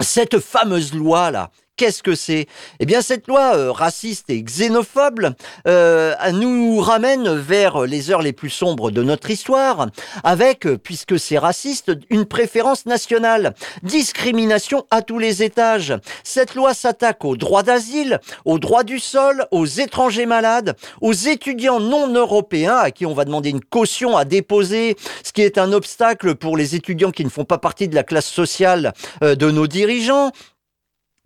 cette 0.00 0.38
fameuse 0.38 0.94
loi 0.94 1.30
là 1.30 1.50
qu'est-ce 1.80 2.02
que 2.02 2.14
c'est? 2.14 2.46
Eh 2.78 2.84
bien, 2.84 3.00
cette 3.00 3.26
loi 3.26 3.56
euh, 3.56 3.72
raciste 3.72 4.28
et 4.28 4.42
xénophobe 4.42 5.30
euh, 5.66 6.14
nous 6.32 6.78
ramène 6.78 7.34
vers 7.34 7.86
les 7.86 8.10
heures 8.10 8.20
les 8.20 8.34
plus 8.34 8.50
sombres 8.50 8.90
de 8.90 9.02
notre 9.02 9.30
histoire, 9.30 9.86
avec, 10.22 10.66
euh, 10.66 10.76
puisque 10.76 11.18
c'est 11.18 11.38
raciste, 11.38 11.92
une 12.10 12.26
préférence 12.26 12.84
nationale, 12.84 13.54
discrimination 13.82 14.84
à 14.90 15.00
tous 15.00 15.18
les 15.18 15.42
étages. 15.42 15.94
Cette 16.22 16.54
loi 16.54 16.74
s'attaque 16.74 17.24
aux 17.24 17.38
droits 17.38 17.62
d'asile, 17.62 18.20
aux 18.44 18.58
droits 18.58 18.84
du 18.84 18.98
sol, 18.98 19.46
aux 19.50 19.64
étrangers 19.64 20.26
malades, 20.26 20.76
aux 21.00 21.14
étudiants 21.14 21.80
non 21.80 22.12
européens 22.12 22.76
à 22.76 22.90
qui 22.90 23.06
on 23.06 23.14
va 23.14 23.24
demander 23.24 23.48
une 23.48 23.64
caution 23.64 24.18
à 24.18 24.26
déposer, 24.26 24.96
ce 25.24 25.32
qui 25.32 25.40
est 25.40 25.56
un 25.56 25.72
obstacle 25.72 26.34
pour 26.34 26.58
les 26.58 26.74
étudiants 26.74 27.10
qui 27.10 27.24
ne 27.24 27.30
font 27.30 27.46
pas 27.46 27.56
partie 27.56 27.88
de 27.88 27.94
la 27.94 28.04
classe 28.04 28.28
sociale 28.28 28.92
de 29.22 29.50
nos 29.50 29.66
dirigeants. 29.66 30.30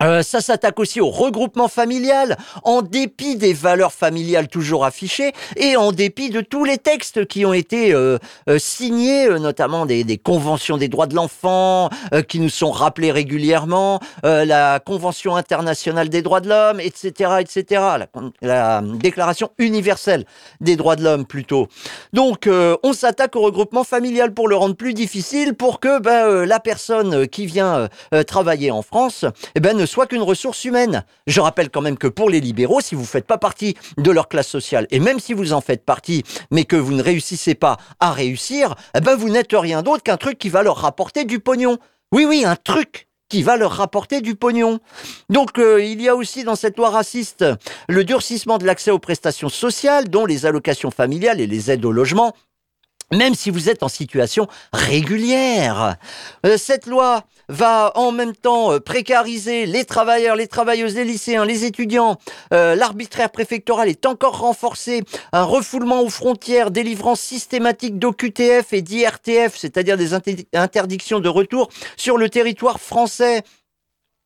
Euh, 0.02 0.24
ça 0.24 0.40
s'attaque 0.40 0.80
aussi 0.80 1.00
au 1.00 1.08
regroupement 1.08 1.68
familial, 1.68 2.36
en 2.64 2.82
dépit 2.82 3.36
des 3.36 3.52
valeurs 3.52 3.92
familiales 3.92 4.48
toujours 4.48 4.84
affichées 4.84 5.32
et 5.56 5.76
en 5.76 5.92
dépit 5.92 6.30
de 6.30 6.40
tous 6.40 6.64
les 6.64 6.78
textes 6.78 7.26
qui 7.26 7.46
ont 7.46 7.52
été 7.52 7.94
euh, 7.94 8.18
euh, 8.48 8.58
signés, 8.58 9.28
notamment 9.38 9.86
des, 9.86 10.02
des, 10.02 10.18
conventions 10.18 10.78
des 10.78 10.88
droits 10.88 11.06
de 11.06 11.14
l'enfant 11.14 11.90
qui 12.28 12.40
nous 12.40 12.48
sont 12.48 12.72
rappelés 12.72 13.12
régulièrement, 13.12 14.00
la 14.22 14.80
Convention 14.80 15.36
internationale 15.36 16.08
des 16.08 16.22
droits 16.22 16.40
de 16.40 16.48
l'homme, 16.48 16.80
etc., 16.80 17.36
etc., 17.40 17.82
la, 17.98 18.08
la, 18.42 18.82
Déclaration 18.82 19.50
universelle 19.58 20.24
des 20.60 20.76
droits 20.76 20.96
de 20.96 21.04
l'homme 21.04 21.26
plutôt. 21.26 21.68
Donc, 22.12 22.48
on 22.48 22.92
s'attaque 22.92 23.36
au 23.36 23.42
regroupement 23.42 23.84
familial 23.84 24.32
pour 24.32 24.48
le 24.48 24.56
rendre 24.56 24.76
plus 24.76 24.94
difficile, 24.94 25.54
pour 25.54 25.80
que 25.80 26.00
ben, 26.00 26.44
la 26.44 26.60
personne 26.60 27.28
qui 27.28 27.46
vient 27.46 27.88
travailler 28.26 28.70
en 28.70 28.82
France, 28.82 29.24
eh 29.54 29.60
ben, 29.60 29.76
ne 29.76 29.83
soit 29.86 30.06
qu'une 30.06 30.22
ressource 30.22 30.64
humaine. 30.64 31.04
Je 31.26 31.40
rappelle 31.40 31.70
quand 31.70 31.80
même 31.80 31.98
que 31.98 32.06
pour 32.06 32.30
les 32.30 32.40
libéraux, 32.40 32.80
si 32.80 32.94
vous 32.94 33.02
ne 33.02 33.06
faites 33.06 33.26
pas 33.26 33.38
partie 33.38 33.76
de 33.98 34.10
leur 34.10 34.28
classe 34.28 34.48
sociale, 34.48 34.86
et 34.90 35.00
même 35.00 35.20
si 35.20 35.34
vous 35.34 35.52
en 35.52 35.60
faites 35.60 35.84
partie, 35.84 36.22
mais 36.50 36.64
que 36.64 36.76
vous 36.76 36.92
ne 36.92 37.02
réussissez 37.02 37.54
pas 37.54 37.76
à 38.00 38.12
réussir, 38.12 38.74
eh 38.96 39.00
ben 39.00 39.16
vous 39.16 39.28
n'êtes 39.28 39.52
rien 39.52 39.82
d'autre 39.82 40.02
qu'un 40.02 40.16
truc 40.16 40.38
qui 40.38 40.48
va 40.48 40.62
leur 40.62 40.76
rapporter 40.76 41.24
du 41.24 41.40
pognon. 41.40 41.78
Oui, 42.12 42.24
oui, 42.24 42.44
un 42.44 42.56
truc 42.56 43.08
qui 43.28 43.42
va 43.42 43.56
leur 43.56 43.72
rapporter 43.72 44.20
du 44.20 44.36
pognon. 44.36 44.80
Donc 45.28 45.58
euh, 45.58 45.82
il 45.82 46.00
y 46.00 46.08
a 46.08 46.14
aussi 46.14 46.44
dans 46.44 46.54
cette 46.54 46.76
loi 46.76 46.90
raciste 46.90 47.44
le 47.88 48.04
durcissement 48.04 48.58
de 48.58 48.66
l'accès 48.66 48.90
aux 48.90 48.98
prestations 48.98 49.48
sociales, 49.48 50.08
dont 50.08 50.26
les 50.26 50.46
allocations 50.46 50.90
familiales 50.90 51.40
et 51.40 51.46
les 51.46 51.70
aides 51.70 51.84
au 51.84 51.92
logement, 51.92 52.34
même 53.14 53.34
si 53.34 53.50
vous 53.50 53.68
êtes 53.68 53.82
en 53.82 53.88
situation 53.88 54.48
régulière. 54.72 55.96
Euh, 56.44 56.56
cette 56.58 56.86
loi 56.86 57.24
va 57.48 57.92
en 57.94 58.12
même 58.12 58.34
temps 58.34 58.72
euh, 58.72 58.80
précariser 58.80 59.66
les 59.66 59.84
travailleurs, 59.84 60.36
les 60.36 60.46
travailleuses, 60.46 60.94
les 60.94 61.04
lycéens, 61.04 61.44
les 61.44 61.64
étudiants. 61.64 62.16
Euh, 62.52 62.74
l'arbitraire 62.74 63.30
préfectoral 63.30 63.88
est 63.88 64.06
encore 64.06 64.38
renforcé. 64.40 65.02
Un 65.32 65.44
refoulement 65.44 66.02
aux 66.02 66.10
frontières, 66.10 66.70
délivrance 66.70 67.20
systématique 67.20 67.98
d'OQTF 67.98 68.72
et 68.72 68.82
d'IRTF, 68.82 69.56
c'est-à-dire 69.56 69.96
des 69.96 70.12
interdictions 70.54 71.20
de 71.20 71.28
retour 71.28 71.68
sur 71.96 72.18
le 72.18 72.28
territoire 72.28 72.80
français. 72.80 73.42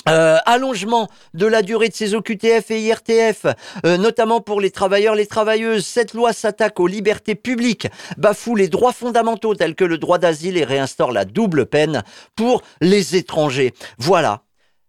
Euh, 0.09 0.38
allongement 0.47 1.09
de 1.35 1.47
la 1.47 1.62
durée 1.62 1.88
de 1.88 1.94
ces 1.94 2.14
OQTF 2.14 2.71
et 2.71 2.81
IRTF, 2.81 3.47
euh, 3.85 3.99
notamment 3.99 4.40
pour 4.40 4.61
les 4.61 4.71
travailleurs, 4.71 5.14
les 5.14 5.27
travailleuses. 5.27 5.85
Cette 5.85 6.14
loi 6.14 6.33
s'attaque 6.33 6.81
aux 6.81 6.87
libertés 6.87 7.35
publiques, 7.35 7.88
bafoue 8.16 8.57
les 8.57 8.68
droits 8.68 8.92
fondamentaux 8.92 9.55
tels 9.55 9.75
que 9.75 9.85
le 9.85 9.99
droit 9.99 10.18
d'asile 10.18 10.57
et 10.57 10.64
réinstaure 10.64 11.12
la 11.12 11.25
double 11.25 11.66
peine 11.66 12.03
pour 12.37 12.62
les 12.81 13.16
étrangers. 13.16 13.75
Voilà. 13.99 14.42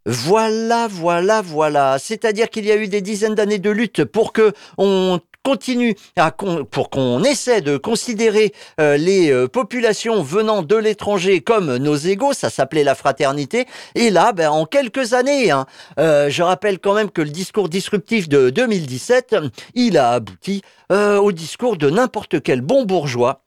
Voilà, 0.06 0.88
voilà, 0.90 1.42
voilà. 1.42 1.98
C'est-à-dire 2.00 2.50
qu'il 2.50 2.66
y 2.66 2.72
a 2.72 2.78
eu 2.78 2.88
des 2.88 3.02
dizaines 3.02 3.36
d'années 3.36 3.60
de 3.60 3.70
lutte 3.70 4.06
pour 4.06 4.32
que 4.34 4.54
on 4.78 5.20
continue 5.44 5.96
à 6.16 6.32
pour 6.32 6.90
qu'on 6.90 7.24
essaie 7.24 7.62
de 7.62 7.78
considérer 7.78 8.54
euh, 8.80 8.98
les 8.98 9.32
euh, 9.32 9.48
populations 9.48 10.22
venant 10.22 10.62
de 10.62 10.76
l'étranger 10.76 11.42
comme 11.42 11.78
nos 11.78 11.96
égaux, 11.96 12.34
ça 12.34 12.50
s'appelait 12.50 12.84
la 12.84 12.96
fraternité. 12.96 13.66
Et 13.96 14.10
là, 14.10 14.34
ben, 14.34 14.50
en 14.50 14.66
quelques 14.66 15.14
années, 15.14 15.52
hein, 15.52 15.66
euh, 16.00 16.30
je 16.30 16.44
rappelle 16.44 16.80
quand 16.80 16.94
même 16.94 17.10
que 17.10 17.22
le 17.22 17.30
discours 17.30 17.70
disruptif 17.70 18.30
de 18.30 18.50
2017, 18.50 19.36
il 19.76 19.98
a 19.98 20.12
abouti 20.12 20.62
au 20.92 21.32
discours 21.32 21.78
de 21.78 21.88
n'importe 21.88 22.42
quel 22.42 22.62
bon 22.62 22.84
bourgeois 22.84 23.44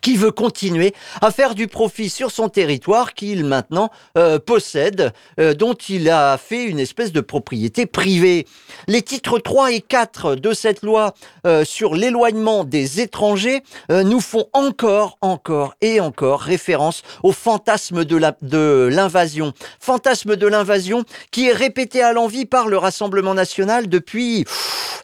qui 0.00 0.16
veut 0.16 0.30
continuer 0.30 0.94
à 1.20 1.30
faire 1.30 1.54
du 1.54 1.66
profit 1.66 2.10
sur 2.10 2.30
son 2.30 2.48
territoire 2.48 3.14
qu'il 3.14 3.44
maintenant 3.44 3.90
euh, 4.16 4.38
possède, 4.38 5.12
euh, 5.40 5.54
dont 5.54 5.74
il 5.74 6.10
a 6.10 6.36
fait 6.38 6.64
une 6.64 6.78
espèce 6.78 7.12
de 7.12 7.20
propriété 7.20 7.86
privée. 7.86 8.46
Les 8.86 9.02
titres 9.02 9.38
3 9.38 9.72
et 9.72 9.80
4 9.80 10.34
de 10.36 10.52
cette 10.52 10.82
loi 10.82 11.14
euh, 11.46 11.64
sur 11.64 11.94
l'éloignement 11.94 12.64
des 12.64 13.00
étrangers 13.00 13.62
nous 13.90 14.20
font 14.20 14.46
encore, 14.52 15.18
encore 15.20 15.74
et 15.80 16.00
encore 16.00 16.40
référence 16.40 17.02
au 17.22 17.32
fantasme 17.32 18.04
de 18.04 18.88
l'invasion. 18.88 19.52
fantasme 19.80 20.36
de 20.36 20.46
l'invasion 20.46 21.04
qui 21.30 21.48
est 21.48 21.52
répété 21.52 22.02
à 22.02 22.12
l'envi 22.12 22.44
par 22.44 22.68
le 22.68 22.76
Rassemblement 22.76 23.34
national 23.34 23.88
depuis 23.88 24.44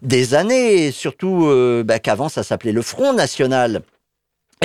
des 0.02 0.34
années, 0.34 0.90
surtout 0.92 1.50
bah, 1.84 1.98
qu'avant 1.98 2.28
ça 2.28 2.42
s'appelait 2.42 2.72
le 2.72 2.82
Front 2.82 3.12
national. 3.12 3.82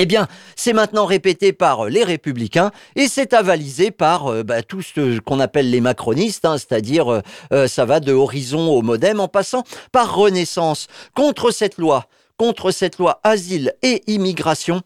Eh 0.02 0.06
bien, 0.06 0.28
c'est 0.56 0.72
maintenant 0.72 1.04
répété 1.04 1.52
par 1.52 1.84
les 1.84 2.04
républicains 2.04 2.70
et 2.96 3.06
c'est 3.06 3.34
avalisé 3.34 3.90
par 3.90 4.28
euh, 4.28 4.42
bah, 4.42 4.62
tout 4.62 4.80
ce 4.80 5.18
qu'on 5.18 5.40
appelle 5.40 5.68
les 5.68 5.82
macronistes, 5.82 6.46
hein, 6.46 6.56
c'est-à-dire 6.56 7.12
euh, 7.12 7.20
euh, 7.52 7.68
ça 7.68 7.84
va 7.84 8.00
de 8.00 8.10
Horizon 8.10 8.70
au 8.70 8.80
Modem 8.80 9.20
en 9.20 9.28
passant 9.28 9.62
par 9.92 10.16
Renaissance. 10.16 10.86
Contre 11.14 11.50
cette 11.50 11.76
loi, 11.76 12.06
contre 12.38 12.70
cette 12.70 12.96
loi 12.96 13.20
asile 13.24 13.74
et 13.82 14.02
immigration, 14.06 14.80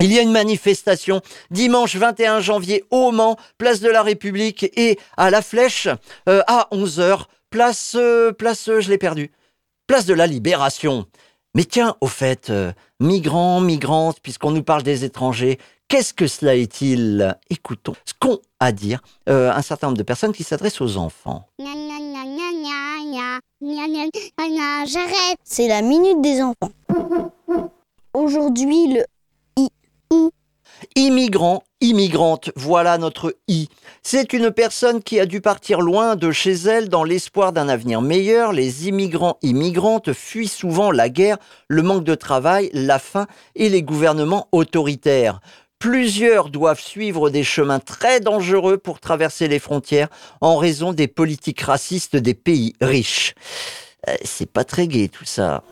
il 0.00 0.12
y 0.12 0.18
a 0.18 0.22
une 0.22 0.32
manifestation 0.32 1.22
dimanche 1.50 1.96
21 1.96 2.40
janvier 2.40 2.84
au 2.90 3.12
Mans, 3.12 3.38
place 3.56 3.80
de 3.80 3.88
la 3.88 4.02
République 4.02 4.64
et 4.76 4.98
à 5.16 5.30
la 5.30 5.40
Flèche 5.40 5.88
à 6.26 6.68
11h, 6.72 7.22
place, 7.48 7.96
place, 8.36 8.66
je 8.66 8.90
l'ai 8.90 8.98
perdu, 8.98 9.32
place 9.86 10.04
de 10.04 10.12
la 10.12 10.26
Libération. 10.26 11.06
Mais 11.56 11.64
tiens, 11.64 11.96
au 12.02 12.06
fait, 12.06 12.50
euh, 12.50 12.70
migrants, 13.00 13.62
migrantes, 13.62 14.20
puisqu'on 14.20 14.50
nous 14.50 14.62
parle 14.62 14.82
des 14.82 15.06
étrangers, 15.06 15.58
qu'est-ce 15.88 16.12
que 16.12 16.26
cela 16.26 16.54
est-il? 16.54 17.34
Écoutons 17.48 17.94
ce 18.04 18.12
qu'ont 18.20 18.40
à 18.60 18.72
dire 18.72 19.00
euh, 19.30 19.50
un 19.50 19.62
certain 19.62 19.86
nombre 19.86 19.96
de 19.96 20.02
personnes 20.02 20.34
qui 20.34 20.44
s'adressent 20.44 20.82
aux 20.82 20.98
enfants. 20.98 21.48
J'arrête. 24.86 25.38
C'est 25.44 25.68
la 25.68 25.80
minute 25.80 26.20
des 26.20 26.42
enfants. 26.42 26.72
Aujourd'hui, 28.12 28.92
le 28.92 29.06
Immigrant, 30.94 31.64
immigrante, 31.80 32.50
voilà 32.56 32.98
notre 32.98 33.36
I. 33.48 33.68
C'est 34.02 34.32
une 34.32 34.50
personne 34.50 35.02
qui 35.02 35.20
a 35.20 35.26
dû 35.26 35.40
partir 35.40 35.80
loin 35.80 36.16
de 36.16 36.30
chez 36.30 36.52
elle 36.52 36.88
dans 36.88 37.04
l'espoir 37.04 37.52
d'un 37.52 37.68
avenir 37.68 38.00
meilleur. 38.02 38.52
Les 38.52 38.88
immigrants, 38.88 39.38
immigrantes 39.42 40.12
fuient 40.12 40.48
souvent 40.48 40.90
la 40.90 41.08
guerre, 41.08 41.38
le 41.68 41.82
manque 41.82 42.04
de 42.04 42.14
travail, 42.14 42.70
la 42.72 42.98
faim 42.98 43.26
et 43.54 43.68
les 43.68 43.82
gouvernements 43.82 44.48
autoritaires. 44.52 45.40
Plusieurs 45.78 46.48
doivent 46.48 46.80
suivre 46.80 47.28
des 47.28 47.44
chemins 47.44 47.80
très 47.80 48.20
dangereux 48.20 48.78
pour 48.78 48.98
traverser 48.98 49.46
les 49.46 49.58
frontières 49.58 50.08
en 50.40 50.56
raison 50.56 50.92
des 50.92 51.06
politiques 51.06 51.60
racistes 51.60 52.16
des 52.16 52.34
pays 52.34 52.74
riches. 52.80 53.34
Euh, 54.08 54.14
c'est 54.24 54.50
pas 54.50 54.64
très 54.64 54.86
gai 54.86 55.08
tout 55.08 55.24
ça. 55.24 55.62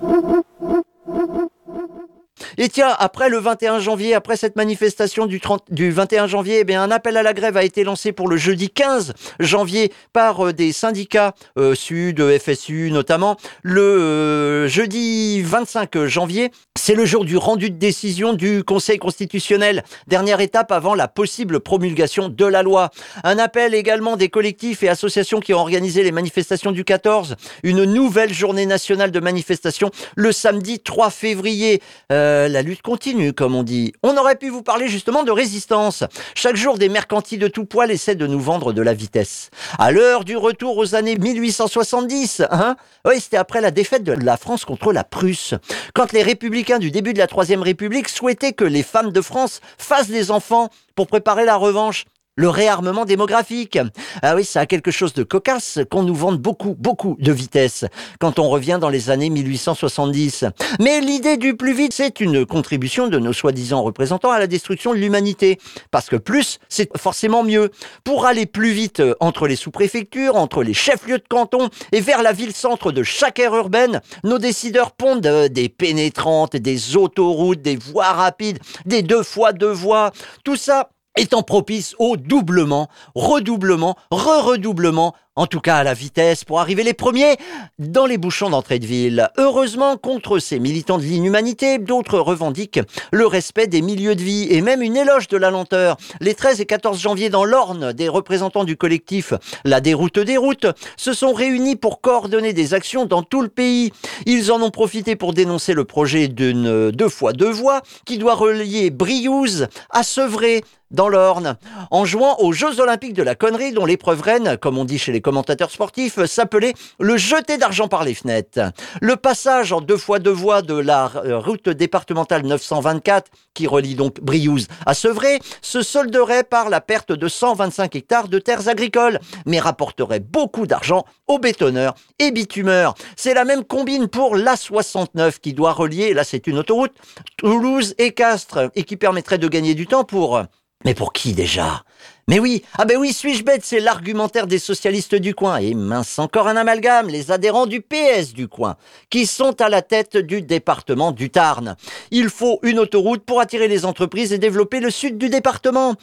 Et 2.58 2.68
tiens, 2.68 2.94
après 2.98 3.28
le 3.28 3.38
21 3.38 3.78
janvier, 3.78 4.14
après 4.14 4.36
cette 4.36 4.56
manifestation 4.56 5.26
du, 5.26 5.40
30, 5.40 5.64
du 5.70 5.90
21 5.90 6.26
janvier, 6.26 6.58
eh 6.60 6.64
bien, 6.64 6.82
un 6.82 6.90
appel 6.90 7.16
à 7.16 7.22
la 7.22 7.32
grève 7.32 7.56
a 7.56 7.64
été 7.64 7.84
lancé 7.84 8.12
pour 8.12 8.28
le 8.28 8.36
jeudi 8.36 8.70
15 8.70 9.14
janvier 9.40 9.92
par 10.12 10.48
euh, 10.48 10.52
des 10.52 10.72
syndicats 10.72 11.34
euh, 11.58 11.74
Sud, 11.74 12.22
FSU 12.38 12.90
notamment. 12.90 13.36
Le 13.62 13.82
euh, 13.82 14.68
jeudi 14.68 15.42
25 15.42 16.04
janvier, 16.04 16.50
c'est 16.76 16.94
le 16.94 17.04
jour 17.04 17.24
du 17.24 17.36
rendu 17.36 17.70
de 17.70 17.76
décision 17.76 18.32
du 18.32 18.64
Conseil 18.64 18.98
constitutionnel. 18.98 19.84
Dernière 20.06 20.40
étape 20.40 20.72
avant 20.72 20.94
la 20.94 21.08
possible 21.08 21.60
promulgation 21.60 22.28
de 22.28 22.44
la 22.44 22.62
loi. 22.62 22.90
Un 23.22 23.38
appel 23.38 23.74
également 23.74 24.16
des 24.16 24.28
collectifs 24.28 24.82
et 24.82 24.88
associations 24.88 25.40
qui 25.40 25.54
ont 25.54 25.58
organisé 25.58 26.02
les 26.02 26.12
manifestations 26.12 26.72
du 26.72 26.84
14. 26.84 27.36
Une 27.62 27.84
nouvelle 27.84 28.32
journée 28.32 28.66
nationale 28.66 29.10
de 29.10 29.20
manifestation 29.20 29.90
le 30.16 30.32
samedi 30.32 30.80
3 30.80 31.10
février. 31.10 31.80
Euh, 32.12 32.33
la 32.48 32.62
lutte 32.62 32.82
continue, 32.82 33.32
comme 33.32 33.54
on 33.54 33.62
dit. 33.62 33.92
On 34.02 34.16
aurait 34.16 34.36
pu 34.36 34.48
vous 34.48 34.62
parler 34.62 34.88
justement 34.88 35.22
de 35.22 35.30
résistance. 35.30 36.04
Chaque 36.34 36.56
jour, 36.56 36.78
des 36.78 36.88
mercantis 36.88 37.38
de 37.38 37.48
tout 37.48 37.64
poil 37.64 37.90
essaient 37.90 38.14
de 38.14 38.26
nous 38.26 38.40
vendre 38.40 38.72
de 38.72 38.82
la 38.82 38.94
vitesse. 38.94 39.50
À 39.78 39.92
l'heure 39.92 40.24
du 40.24 40.36
retour 40.36 40.76
aux 40.76 40.94
années 40.94 41.16
1870, 41.16 42.42
hein 42.50 42.76
Oui, 43.06 43.20
c'était 43.20 43.36
après 43.36 43.60
la 43.60 43.70
défaite 43.70 44.04
de 44.04 44.12
la 44.12 44.36
France 44.36 44.64
contre 44.64 44.92
la 44.92 45.04
Prusse. 45.04 45.54
Quand 45.94 46.12
les 46.12 46.22
républicains 46.22 46.78
du 46.78 46.90
début 46.90 47.12
de 47.12 47.18
la 47.18 47.26
Troisième 47.26 47.62
République 47.62 48.08
souhaitaient 48.08 48.52
que 48.52 48.64
les 48.64 48.82
femmes 48.82 49.12
de 49.12 49.20
France 49.20 49.60
fassent 49.78 50.08
des 50.08 50.30
enfants 50.30 50.68
pour 50.94 51.06
préparer 51.06 51.44
la 51.44 51.56
revanche, 51.56 52.04
le 52.36 52.48
réarmement 52.48 53.04
démographique. 53.04 53.78
Ah 54.22 54.34
oui, 54.34 54.44
ça 54.44 54.60
a 54.60 54.66
quelque 54.66 54.90
chose 54.90 55.12
de 55.14 55.22
cocasse 55.22 55.78
qu'on 55.90 56.02
nous 56.02 56.14
vende 56.14 56.38
beaucoup, 56.38 56.74
beaucoup 56.78 57.16
de 57.20 57.32
vitesse 57.32 57.84
quand 58.18 58.38
on 58.38 58.48
revient 58.48 58.78
dans 58.80 58.88
les 58.88 59.10
années 59.10 59.30
1870. 59.30 60.46
Mais 60.80 61.00
l'idée 61.00 61.36
du 61.36 61.56
plus 61.56 61.74
vite, 61.74 61.92
c'est 61.92 62.20
une 62.20 62.44
contribution 62.44 63.08
de 63.08 63.18
nos 63.18 63.32
soi-disant 63.32 63.82
représentants 63.82 64.32
à 64.32 64.38
la 64.38 64.46
destruction 64.46 64.92
de 64.92 64.98
l'humanité. 64.98 65.58
Parce 65.90 66.08
que 66.08 66.16
plus, 66.16 66.58
c'est 66.68 66.96
forcément 66.96 67.44
mieux. 67.44 67.70
Pour 68.02 68.26
aller 68.26 68.46
plus 68.46 68.72
vite 68.72 69.02
entre 69.20 69.46
les 69.46 69.56
sous-préfectures, 69.56 70.36
entre 70.36 70.62
les 70.62 70.74
chefs-lieux 70.74 71.18
de 71.18 71.28
canton 71.28 71.68
et 71.92 72.00
vers 72.00 72.22
la 72.22 72.32
ville-centre 72.32 72.90
de 72.90 73.02
chaque 73.02 73.38
aire 73.38 73.54
urbaine, 73.54 74.00
nos 74.24 74.38
décideurs 74.38 74.92
pondent 74.92 75.26
euh, 75.26 75.48
des 75.48 75.68
pénétrantes, 75.68 76.56
des 76.56 76.96
autoroutes, 76.96 77.62
des 77.62 77.76
voies 77.76 78.12
rapides, 78.12 78.58
des 78.86 79.02
deux 79.02 79.22
fois 79.22 79.52
deux 79.52 79.70
voies. 79.70 80.10
Tout 80.44 80.56
ça 80.56 80.90
étant 81.16 81.42
propice 81.42 81.94
au 81.98 82.16
doublement, 82.16 82.88
redoublement, 83.14 83.96
re-redoublement 84.10 85.14
en 85.36 85.46
tout 85.46 85.60
cas 85.60 85.76
à 85.76 85.84
la 85.84 85.94
vitesse, 85.94 86.44
pour 86.44 86.60
arriver 86.60 86.84
les 86.84 86.94
premiers 86.94 87.36
dans 87.78 88.06
les 88.06 88.18
bouchons 88.18 88.50
d'entrée 88.50 88.78
de 88.78 88.86
ville. 88.86 89.28
Heureusement, 89.36 89.96
contre 89.96 90.38
ces 90.38 90.60
militants 90.60 90.98
de 90.98 91.02
l'inhumanité, 91.02 91.78
d'autres 91.78 92.18
revendiquent 92.20 92.80
le 93.10 93.26
respect 93.26 93.66
des 93.66 93.82
milieux 93.82 94.14
de 94.14 94.22
vie 94.22 94.46
et 94.50 94.60
même 94.60 94.80
une 94.80 94.96
éloge 94.96 95.26
de 95.28 95.36
la 95.36 95.50
lenteur. 95.50 95.96
Les 96.20 96.34
13 96.34 96.60
et 96.60 96.66
14 96.66 97.00
janvier 97.00 97.30
dans 97.30 97.44
l'Orne, 97.44 97.92
des 97.92 98.08
représentants 98.08 98.64
du 98.64 98.76
collectif 98.76 99.34
La 99.64 99.80
Déroute 99.80 100.20
des 100.20 100.36
routes 100.36 100.66
se 100.96 101.12
sont 101.12 101.32
réunis 101.32 101.76
pour 101.76 102.00
coordonner 102.00 102.52
des 102.52 102.72
actions 102.72 103.04
dans 103.04 103.22
tout 103.22 103.42
le 103.42 103.48
pays. 103.48 103.92
Ils 104.26 104.52
en 104.52 104.62
ont 104.62 104.70
profité 104.70 105.16
pour 105.16 105.32
dénoncer 105.34 105.74
le 105.74 105.84
projet 105.84 106.28
d'une 106.28 106.92
deux 106.92 107.08
fois 107.08 107.32
deux 107.32 107.50
voies 107.50 107.82
qui 108.04 108.18
doit 108.18 108.34
relier 108.34 108.90
Briouze 108.90 109.66
à 109.90 110.02
Sevré 110.04 110.62
dans 110.94 111.08
l'Orne, 111.08 111.56
en 111.90 112.04
jouant 112.04 112.36
aux 112.38 112.52
Jeux 112.52 112.80
Olympiques 112.80 113.14
de 113.14 113.22
la 113.22 113.34
connerie 113.34 113.72
dont 113.72 113.84
l'épreuve 113.84 114.22
reine, 114.22 114.56
comme 114.56 114.78
on 114.78 114.84
dit 114.84 114.98
chez 114.98 115.12
les 115.12 115.20
commentateurs 115.20 115.70
sportifs, 115.70 116.24
s'appelait 116.24 116.74
le 117.00 117.16
jeté 117.16 117.58
d'argent 117.58 117.88
par 117.88 118.04
les 118.04 118.14
fenêtres. 118.14 118.72
Le 119.00 119.16
passage 119.16 119.72
en 119.72 119.80
deux 119.80 119.96
fois 119.96 120.18
deux 120.18 120.30
voies 120.30 120.62
de 120.62 120.74
la 120.74 121.10
euh, 121.16 121.38
route 121.38 121.68
départementale 121.68 122.42
924, 122.46 123.30
qui 123.52 123.66
relie 123.66 123.94
donc 123.94 124.20
Briouze 124.20 124.68
à 124.86 124.94
Sevré, 124.94 125.40
se 125.60 125.82
solderait 125.82 126.44
par 126.44 126.70
la 126.70 126.80
perte 126.80 127.12
de 127.12 127.28
125 127.28 127.96
hectares 127.96 128.28
de 128.28 128.38
terres 128.38 128.68
agricoles, 128.68 129.18
mais 129.46 129.58
rapporterait 129.58 130.20
beaucoup 130.20 130.66
d'argent 130.66 131.04
aux 131.26 131.38
bétonneurs 131.38 131.94
et 132.18 132.30
bitumeurs. 132.30 132.94
C'est 133.16 133.34
la 133.34 133.44
même 133.44 133.64
combine 133.64 134.08
pour 134.08 134.36
l'A69 134.36 135.40
qui 135.40 135.52
doit 135.52 135.72
relier, 135.72 136.14
là 136.14 136.24
c'est 136.24 136.46
une 136.46 136.58
autoroute, 136.58 136.92
Toulouse 137.36 137.94
et 137.98 138.12
Castres, 138.12 138.70
et 138.74 138.84
qui 138.84 138.96
permettrait 138.96 139.38
de 139.38 139.48
gagner 139.48 139.74
du 139.74 139.86
temps 139.86 140.04
pour 140.04 140.40
mais 140.84 140.94
pour 140.94 141.12
qui 141.12 141.32
déjà? 141.32 141.84
Mais 142.26 142.38
oui, 142.38 142.62
ah 142.78 142.86
ben 142.86 142.96
oui, 142.96 143.12
suis-je 143.12 143.44
bête, 143.44 143.64
c'est 143.64 143.80
l'argumentaire 143.80 144.46
des 144.46 144.58
socialistes 144.58 145.14
du 145.14 145.34
coin. 145.34 145.58
Et 145.58 145.74
mince 145.74 146.18
encore 146.18 146.48
un 146.48 146.56
amalgame, 146.56 147.08
les 147.08 147.30
adhérents 147.30 147.66
du 147.66 147.82
PS 147.82 148.32
du 148.32 148.48
coin, 148.48 148.76
qui 149.10 149.26
sont 149.26 149.60
à 149.60 149.68
la 149.68 149.82
tête 149.82 150.16
du 150.16 150.40
département 150.40 151.12
du 151.12 151.28
Tarn. 151.28 151.76
Il 152.10 152.30
faut 152.30 152.60
une 152.62 152.78
autoroute 152.78 153.24
pour 153.24 153.40
attirer 153.40 153.68
les 153.68 153.84
entreprises 153.84 154.32
et 154.32 154.38
développer 154.38 154.80
le 154.80 154.90
sud 154.90 155.18
du 155.18 155.28
département. 155.28 155.96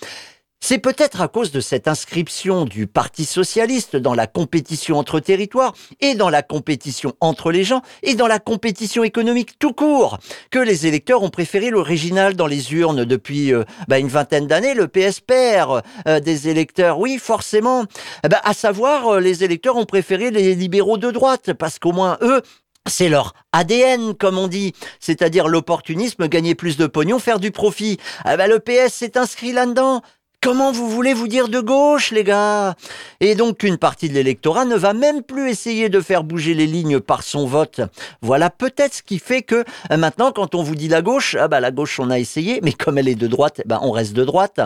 C'est 0.64 0.78
peut-être 0.78 1.22
à 1.22 1.28
cause 1.28 1.52
de 1.52 1.60
cette 1.60 1.88
inscription 1.88 2.66
du 2.66 2.86
Parti 2.86 3.26
socialiste 3.26 3.96
dans 3.96 4.14
la 4.14 4.28
compétition 4.28 5.00
entre 5.00 5.20
territoires 5.20 5.74
et 6.02 6.14
dans 6.14 6.30
la 6.30 6.44
compétition 6.44 7.14
entre 7.20 7.52
les 7.52 7.64
gens 7.64 7.82
et 8.04 8.14
dans 8.14 8.28
la 8.28 8.38
compétition 8.38 9.04
économique 9.04 9.58
tout 9.58 9.74
court 9.74 10.20
que 10.52 10.60
les 10.60 10.86
électeurs 10.86 11.24
ont 11.24 11.32
préféré 11.32 11.72
l'original 11.72 12.36
dans 12.36 12.46
les 12.46 12.74
urnes 12.74 13.06
depuis 13.06 13.52
euh, 13.52 13.64
bah, 13.88 13.98
une 13.98 14.08
vingtaine 14.08 14.46
d'années, 14.46 14.76
le 14.76 14.88
PS 14.88 15.20
perd 15.20 15.82
euh, 16.08 16.20
des 16.20 16.48
électeurs. 16.48 17.00
Oui, 17.00 17.18
forcément. 17.18 17.86
Bah, 18.30 18.40
à 18.44 18.54
savoir, 18.54 19.16
euh, 19.16 19.20
les 19.20 19.44
électeurs 19.44 19.78
ont 19.78 19.86
préféré 19.86 20.30
les 20.30 20.54
libéraux 20.54 21.00
de 21.00 21.10
droite 21.10 21.54
parce 21.54 21.80
qu'au 21.80 21.92
moins 21.92 22.20
eux, 22.22 22.44
c'est 22.88 23.10
leur 23.10 23.34
ADN, 23.52 24.14
comme 24.14 24.38
on 24.38 24.48
dit, 24.48 24.74
c'est-à-dire 25.00 25.48
l'opportunisme, 25.48 26.28
gagner 26.28 26.54
plus 26.54 26.78
de 26.78 26.86
pognon, 26.86 27.18
faire 27.18 27.40
du 27.40 27.50
profit. 27.50 27.98
Ah 28.26 28.38
bah, 28.38 28.48
le 28.48 28.60
PS 28.60 28.94
s'est 28.94 29.18
inscrit 29.18 29.54
là-dedans. 29.54 30.02
Comment 30.44 30.72
vous 30.72 30.90
voulez 30.90 31.14
vous 31.14 31.28
dire 31.28 31.50
de 31.50 31.60
gauche, 31.60 32.10
les 32.10 32.24
gars? 32.24 32.74
Et 33.20 33.36
donc 33.36 33.62
une 33.62 33.78
partie 33.78 34.10
de 34.10 34.16
l'électorat 34.16 34.66
ne 34.66 34.76
va 34.76 34.94
même 34.94 35.22
plus 35.22 35.52
essayer 35.52 35.88
de 35.88 36.02
faire 36.02 36.24
bouger 36.24 36.56
les 36.56 36.66
lignes 36.66 37.00
par 37.00 37.22
son 37.22 37.46
vote. 37.46 37.82
Voilà 38.24 38.50
peut-être 38.50 38.96
ce 38.96 39.04
qui 39.04 39.20
fait 39.20 39.44
que 39.44 39.64
euh, 39.92 39.98
maintenant, 39.98 40.32
quand 40.32 40.56
on 40.56 40.64
vous 40.64 40.74
dit 40.74 40.88
la 40.88 41.04
gauche, 41.04 41.36
ah 41.40 41.48
bah 41.48 41.60
la 41.60 41.70
gauche 41.70 42.00
on 42.00 42.10
a 42.10 42.18
essayé, 42.18 42.60
mais 42.64 42.74
comme 42.74 42.98
elle 42.98 43.08
est 43.08 43.14
de 43.14 43.28
droite, 43.28 43.62
bah 43.68 43.82
on 43.84 43.92
reste 43.92 44.14
de 44.14 44.26
droite. 44.26 44.60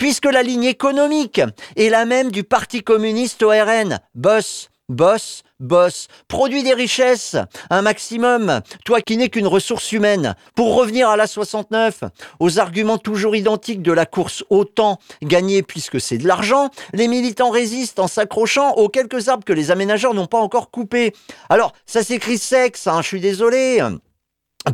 Puisque 0.00 0.26
la 0.26 0.42
ligne 0.42 0.64
économique 0.64 1.40
est 1.76 1.90
la 1.90 2.06
même 2.06 2.32
du 2.32 2.42
Parti 2.42 2.82
communiste 2.82 3.44
au 3.44 3.50
RN. 3.50 4.00
Boss, 4.16 4.68
boss, 4.88 5.44
boss, 5.60 6.08
produis 6.28 6.62
des 6.62 6.74
richesses, 6.74 7.36
un 7.70 7.82
maximum, 7.82 8.60
toi 8.84 9.00
qui 9.00 9.16
n'es 9.16 9.28
qu'une 9.28 9.46
ressource 9.46 9.92
humaine. 9.92 10.34
Pour 10.54 10.74
revenir 10.74 11.08
à 11.08 11.16
la 11.16 11.26
69, 11.26 12.04
aux 12.40 12.58
arguments 12.58 12.98
toujours 12.98 13.36
identiques 13.36 13.82
de 13.82 13.92
la 13.92 14.06
course 14.06 14.44
au 14.50 14.64
temps 14.64 14.98
gagné 15.22 15.62
puisque 15.62 16.00
c'est 16.00 16.18
de 16.18 16.26
l'argent, 16.26 16.70
les 16.92 17.08
militants 17.08 17.50
résistent 17.50 18.00
en 18.00 18.08
s'accrochant 18.08 18.72
aux 18.72 18.88
quelques 18.88 19.28
arbres 19.28 19.44
que 19.44 19.52
les 19.52 19.70
aménageurs 19.70 20.14
n'ont 20.14 20.26
pas 20.26 20.38
encore 20.38 20.70
coupés. 20.70 21.12
Alors, 21.48 21.72
ça 21.86 22.02
s'écrit 22.02 22.38
sexe, 22.38 22.86
hein, 22.86 23.02
je 23.02 23.06
suis 23.06 23.20
désolé. 23.20 23.80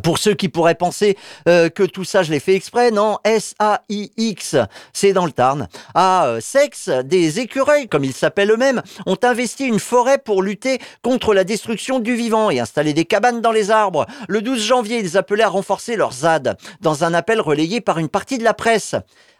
Pour 0.03 0.17
ceux 0.17 0.33
qui 0.33 0.49
pourraient 0.49 0.75
penser 0.75 1.17
euh, 1.47 1.69
que 1.69 1.83
tout 1.83 2.03
ça 2.03 2.21
je 2.21 2.31
l'ai 2.31 2.41
fait 2.41 2.55
exprès, 2.55 2.91
non, 2.91 3.19
S-A-I-X, 3.23 4.57
c'est 4.91 5.13
dans 5.13 5.25
le 5.25 5.31
Tarn. 5.31 5.69
À 5.93 6.25
euh, 6.25 6.39
Sex, 6.41 6.89
des 6.89 7.39
écureuils, 7.39 7.87
comme 7.87 8.03
ils 8.03 8.13
s'appellent 8.13 8.51
eux-mêmes, 8.51 8.81
ont 9.05 9.17
investi 9.23 9.65
une 9.65 9.79
forêt 9.79 10.17
pour 10.17 10.43
lutter 10.43 10.79
contre 11.03 11.33
la 11.33 11.45
destruction 11.45 11.99
du 11.99 12.15
vivant 12.15 12.49
et 12.49 12.59
installer 12.59 12.93
des 12.93 13.05
cabanes 13.05 13.39
dans 13.39 13.53
les 13.53 13.71
arbres. 13.71 14.05
Le 14.27 14.41
12 14.41 14.61
janvier, 14.61 14.99
ils 14.99 15.17
appelaient 15.17 15.43
à 15.43 15.49
renforcer 15.49 15.95
leur 15.95 16.11
ZAD, 16.11 16.57
dans 16.81 17.05
un 17.05 17.13
appel 17.13 17.39
relayé 17.39 17.79
par 17.79 17.97
une 17.97 18.09
partie 18.09 18.37
de 18.37 18.43
la 18.43 18.53
presse. 18.53 18.93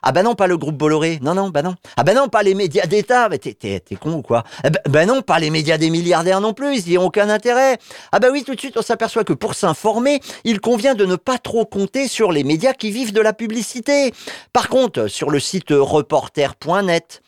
Ah 0.09 0.13
ben 0.13 0.23
non, 0.23 0.35
pas 0.35 0.47
le 0.47 0.57
groupe 0.57 0.77
Bolloré. 0.77 1.19
Non, 1.21 1.33
non, 1.33 1.49
bah 1.49 1.61
non. 1.61 1.75
Ah 1.97 2.05
ben 2.05 2.15
non, 2.15 2.29
pas 2.29 2.41
les 2.41 2.53
médias 2.55 2.85
d'État. 2.85 3.27
Mais 3.27 3.39
t'es, 3.39 3.81
con 3.99 4.13
ou 4.13 4.21
quoi? 4.21 4.45
Ben, 4.63 4.71
ben, 4.87 5.05
non, 5.05 5.21
pas 5.21 5.37
les 5.37 5.49
médias 5.49 5.77
des 5.77 5.89
milliardaires 5.89 6.39
non 6.39 6.53
plus. 6.53 6.77
Ils 6.77 6.91
n'y 6.91 6.97
ont 6.97 7.07
aucun 7.07 7.27
intérêt. 7.29 7.77
Ah 8.13 8.19
ben 8.19 8.29
oui, 8.31 8.45
tout 8.45 8.55
de 8.55 8.59
suite, 8.61 8.77
on 8.77 8.81
s'aperçoit 8.81 9.25
que 9.25 9.33
pour 9.33 9.53
s'informer, 9.53 10.21
il 10.45 10.61
convient 10.61 10.95
de 10.95 11.05
ne 11.05 11.17
pas 11.17 11.37
trop 11.37 11.65
compter 11.65 12.07
sur 12.07 12.31
les 12.31 12.45
médias 12.45 12.71
qui 12.71 12.89
vivent 12.89 13.11
de 13.11 13.19
la 13.19 13.33
publicité. 13.33 14.13
Par 14.53 14.69
contre, 14.69 15.07
sur 15.07 15.29
le 15.29 15.41
site 15.41 15.71
reporter.net, 15.71 17.21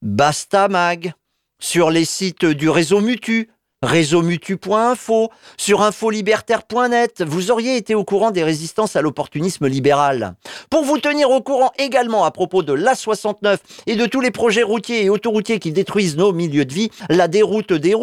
Bastamag, 0.00 1.14
sur 1.58 1.90
les 1.90 2.04
sites 2.04 2.44
du 2.44 2.70
réseau 2.70 3.00
Mutu, 3.00 3.50
réseaumutu.info, 3.82 5.30
sur 5.56 5.82
infolibertaire.net, 5.82 7.22
vous 7.26 7.50
auriez 7.50 7.76
été 7.76 7.94
au 7.94 8.04
courant 8.04 8.30
des 8.30 8.44
résistances 8.44 8.94
à 8.94 9.00
l'opportunisme 9.00 9.66
libéral. 9.66 10.34
Pour 10.68 10.84
vous 10.84 10.98
tenir 10.98 11.30
au 11.30 11.40
courant 11.40 11.72
également 11.78 12.24
à 12.24 12.30
propos 12.30 12.62
de 12.62 12.74
l'A69 12.74 13.56
et 13.86 13.96
de 13.96 14.04
tous 14.04 14.20
les 14.20 14.30
projets 14.30 14.62
routiers 14.62 15.04
et 15.04 15.08
autoroutiers 15.08 15.58
qui 15.58 15.72
détruisent 15.72 16.16
nos 16.16 16.32
milieux 16.32 16.66
de 16.66 16.74
vie, 16.74 16.90
la 17.08 17.26
déroute 17.26 17.72
des. 17.72 17.94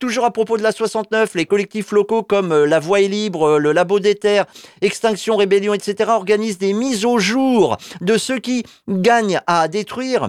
Toujours 0.00 0.24
à 0.24 0.30
propos 0.30 0.58
de 0.58 0.62
l'A69, 0.62 1.28
les 1.34 1.46
collectifs 1.46 1.92
locaux 1.92 2.22
comme 2.22 2.52
euh, 2.52 2.66
La 2.66 2.78
Voie 2.78 3.00
est 3.00 3.08
libre, 3.08 3.58
le 3.58 3.72
Labo 3.72 4.00
des 4.00 4.14
Terres, 4.14 4.46
Extinction, 4.82 5.36
Rébellion, 5.36 5.74
etc. 5.74 6.10
organisent 6.10 6.58
des 6.58 6.72
mises 6.72 7.04
au 7.04 7.18
jour 7.18 7.76
de 8.00 8.18
ceux 8.18 8.38
qui 8.38 8.64
gagnent 8.88 9.40
à 9.46 9.68
détruire 9.68 10.28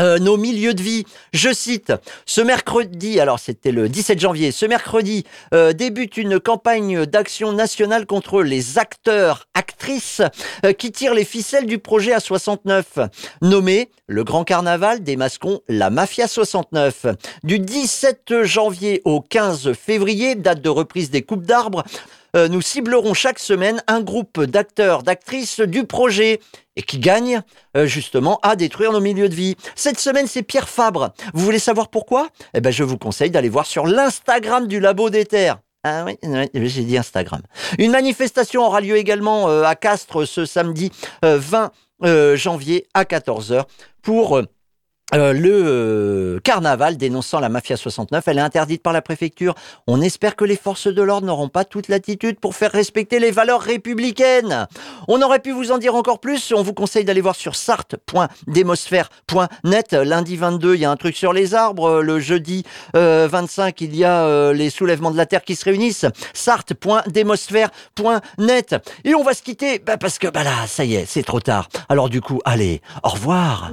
euh, 0.00 0.18
nos 0.18 0.36
milieux 0.36 0.74
de 0.74 0.82
vie. 0.82 1.04
Je 1.32 1.52
cite, 1.52 1.92
ce 2.26 2.40
mercredi, 2.40 3.20
alors 3.20 3.38
c'était 3.38 3.70
le 3.70 3.88
17 3.88 4.18
janvier, 4.18 4.50
ce 4.50 4.66
mercredi 4.66 5.24
euh, 5.54 5.72
débute 5.72 6.16
une 6.16 6.40
campagne 6.40 7.06
d'action 7.06 7.52
nationale 7.52 8.04
contre 8.04 8.42
les 8.42 8.78
acteurs, 8.78 9.46
actrices 9.54 10.20
euh, 10.64 10.72
qui 10.72 10.90
tirent 10.90 11.14
les 11.14 11.24
ficelles 11.24 11.66
du 11.66 11.78
projet 11.78 12.12
A69, 12.12 13.08
nommé 13.40 13.88
le 14.08 14.24
Grand 14.24 14.42
Carnaval 14.42 15.04
des 15.04 15.16
Mascons, 15.16 15.60
la 15.68 15.90
Mafia 15.90 16.26
69. 16.26 17.06
Du 17.44 17.60
17 17.60 18.42
janvier 18.42 19.00
au 19.04 19.20
15 19.20 19.74
février, 19.74 20.34
date 20.34 20.60
de 20.60 20.70
reprise 20.70 21.10
des 21.10 21.22
coupes 21.22 21.46
d'arbres, 21.46 21.84
nous 22.34 22.60
ciblerons 22.60 23.14
chaque 23.14 23.38
semaine 23.38 23.82
un 23.86 24.00
groupe 24.00 24.40
d'acteurs, 24.42 25.02
d'actrices 25.02 25.60
du 25.60 25.84
projet 25.84 26.40
et 26.76 26.82
qui 26.82 26.98
gagne 26.98 27.42
euh, 27.76 27.86
justement 27.86 28.38
à 28.42 28.56
détruire 28.56 28.92
nos 28.92 29.00
milieux 29.00 29.28
de 29.28 29.34
vie. 29.34 29.56
Cette 29.74 29.98
semaine, 29.98 30.26
c'est 30.26 30.42
Pierre 30.42 30.68
Fabre. 30.68 31.12
Vous 31.32 31.44
voulez 31.44 31.58
savoir 31.58 31.88
pourquoi? 31.88 32.28
Eh 32.54 32.60
ben, 32.60 32.70
je 32.70 32.82
vous 32.82 32.98
conseille 32.98 33.30
d'aller 33.30 33.48
voir 33.48 33.66
sur 33.66 33.86
l'Instagram 33.86 34.66
du 34.66 34.80
Labo 34.80 35.10
des 35.10 35.24
Terres. 35.24 35.58
Ah 35.84 36.06
oui, 36.06 36.16
j'ai 36.54 36.82
dit 36.82 36.96
Instagram. 36.96 37.42
Une 37.78 37.90
manifestation 37.90 38.62
aura 38.64 38.80
lieu 38.80 38.96
également 38.96 39.50
euh, 39.50 39.64
à 39.64 39.74
Castres 39.74 40.26
ce 40.26 40.46
samedi 40.46 40.90
20 41.22 41.72
euh, 42.04 42.36
janvier 42.36 42.86
à 42.94 43.04
14h 43.04 43.64
pour 44.02 44.40
euh, 45.12 45.34
le 45.34 45.52
euh, 45.52 46.40
carnaval 46.40 46.96
dénonçant 46.96 47.38
la 47.38 47.50
mafia 47.50 47.76
69. 47.76 48.26
Elle 48.26 48.38
est 48.38 48.40
interdite 48.40 48.82
par 48.82 48.94
la 48.94 49.02
préfecture. 49.02 49.54
On 49.86 50.00
espère 50.00 50.34
que 50.34 50.44
les 50.44 50.56
forces 50.56 50.88
de 50.88 51.02
l'ordre 51.02 51.26
n'auront 51.26 51.50
pas 51.50 51.64
toute 51.64 51.88
l'attitude 51.88 52.40
pour 52.40 52.56
faire 52.56 52.72
respecter 52.72 53.18
les 53.18 53.30
valeurs 53.30 53.60
républicaines. 53.60 54.66
On 55.06 55.20
aurait 55.22 55.40
pu 55.40 55.52
vous 55.52 55.72
en 55.72 55.78
dire 55.78 55.94
encore 55.94 56.20
plus. 56.20 56.52
On 56.52 56.62
vous 56.62 56.72
conseille 56.72 57.04
d'aller 57.04 57.20
voir 57.20 57.36
sur 57.36 57.54
sarthe.demosphère.net. 57.54 59.92
Lundi 59.92 60.36
22, 60.36 60.74
il 60.74 60.80
y 60.80 60.86
a 60.86 60.90
un 60.90 60.96
truc 60.96 61.16
sur 61.16 61.34
les 61.34 61.54
arbres. 61.54 62.02
Le 62.02 62.18
jeudi 62.18 62.64
25, 62.94 63.80
il 63.82 63.94
y 63.94 64.04
a 64.04 64.52
les 64.52 64.70
soulèvements 64.70 65.10
de 65.10 65.16
la 65.16 65.26
Terre 65.26 65.44
qui 65.44 65.54
se 65.54 65.64
réunissent. 65.64 66.06
sarthe.demosphère.net. 66.32 68.76
Et 69.04 69.14
on 69.14 69.22
va 69.22 69.34
se 69.34 69.42
quitter 69.42 69.78
bah, 69.78 69.98
parce 69.98 70.18
que 70.18 70.28
bah 70.28 70.44
là, 70.44 70.66
ça 70.66 70.84
y 70.84 70.94
est, 70.94 71.04
c'est 71.06 71.22
trop 71.22 71.40
tard. 71.40 71.68
Alors 71.88 72.08
du 72.08 72.20
coup, 72.20 72.40
allez, 72.44 72.80
au 73.02 73.08
revoir. 73.10 73.72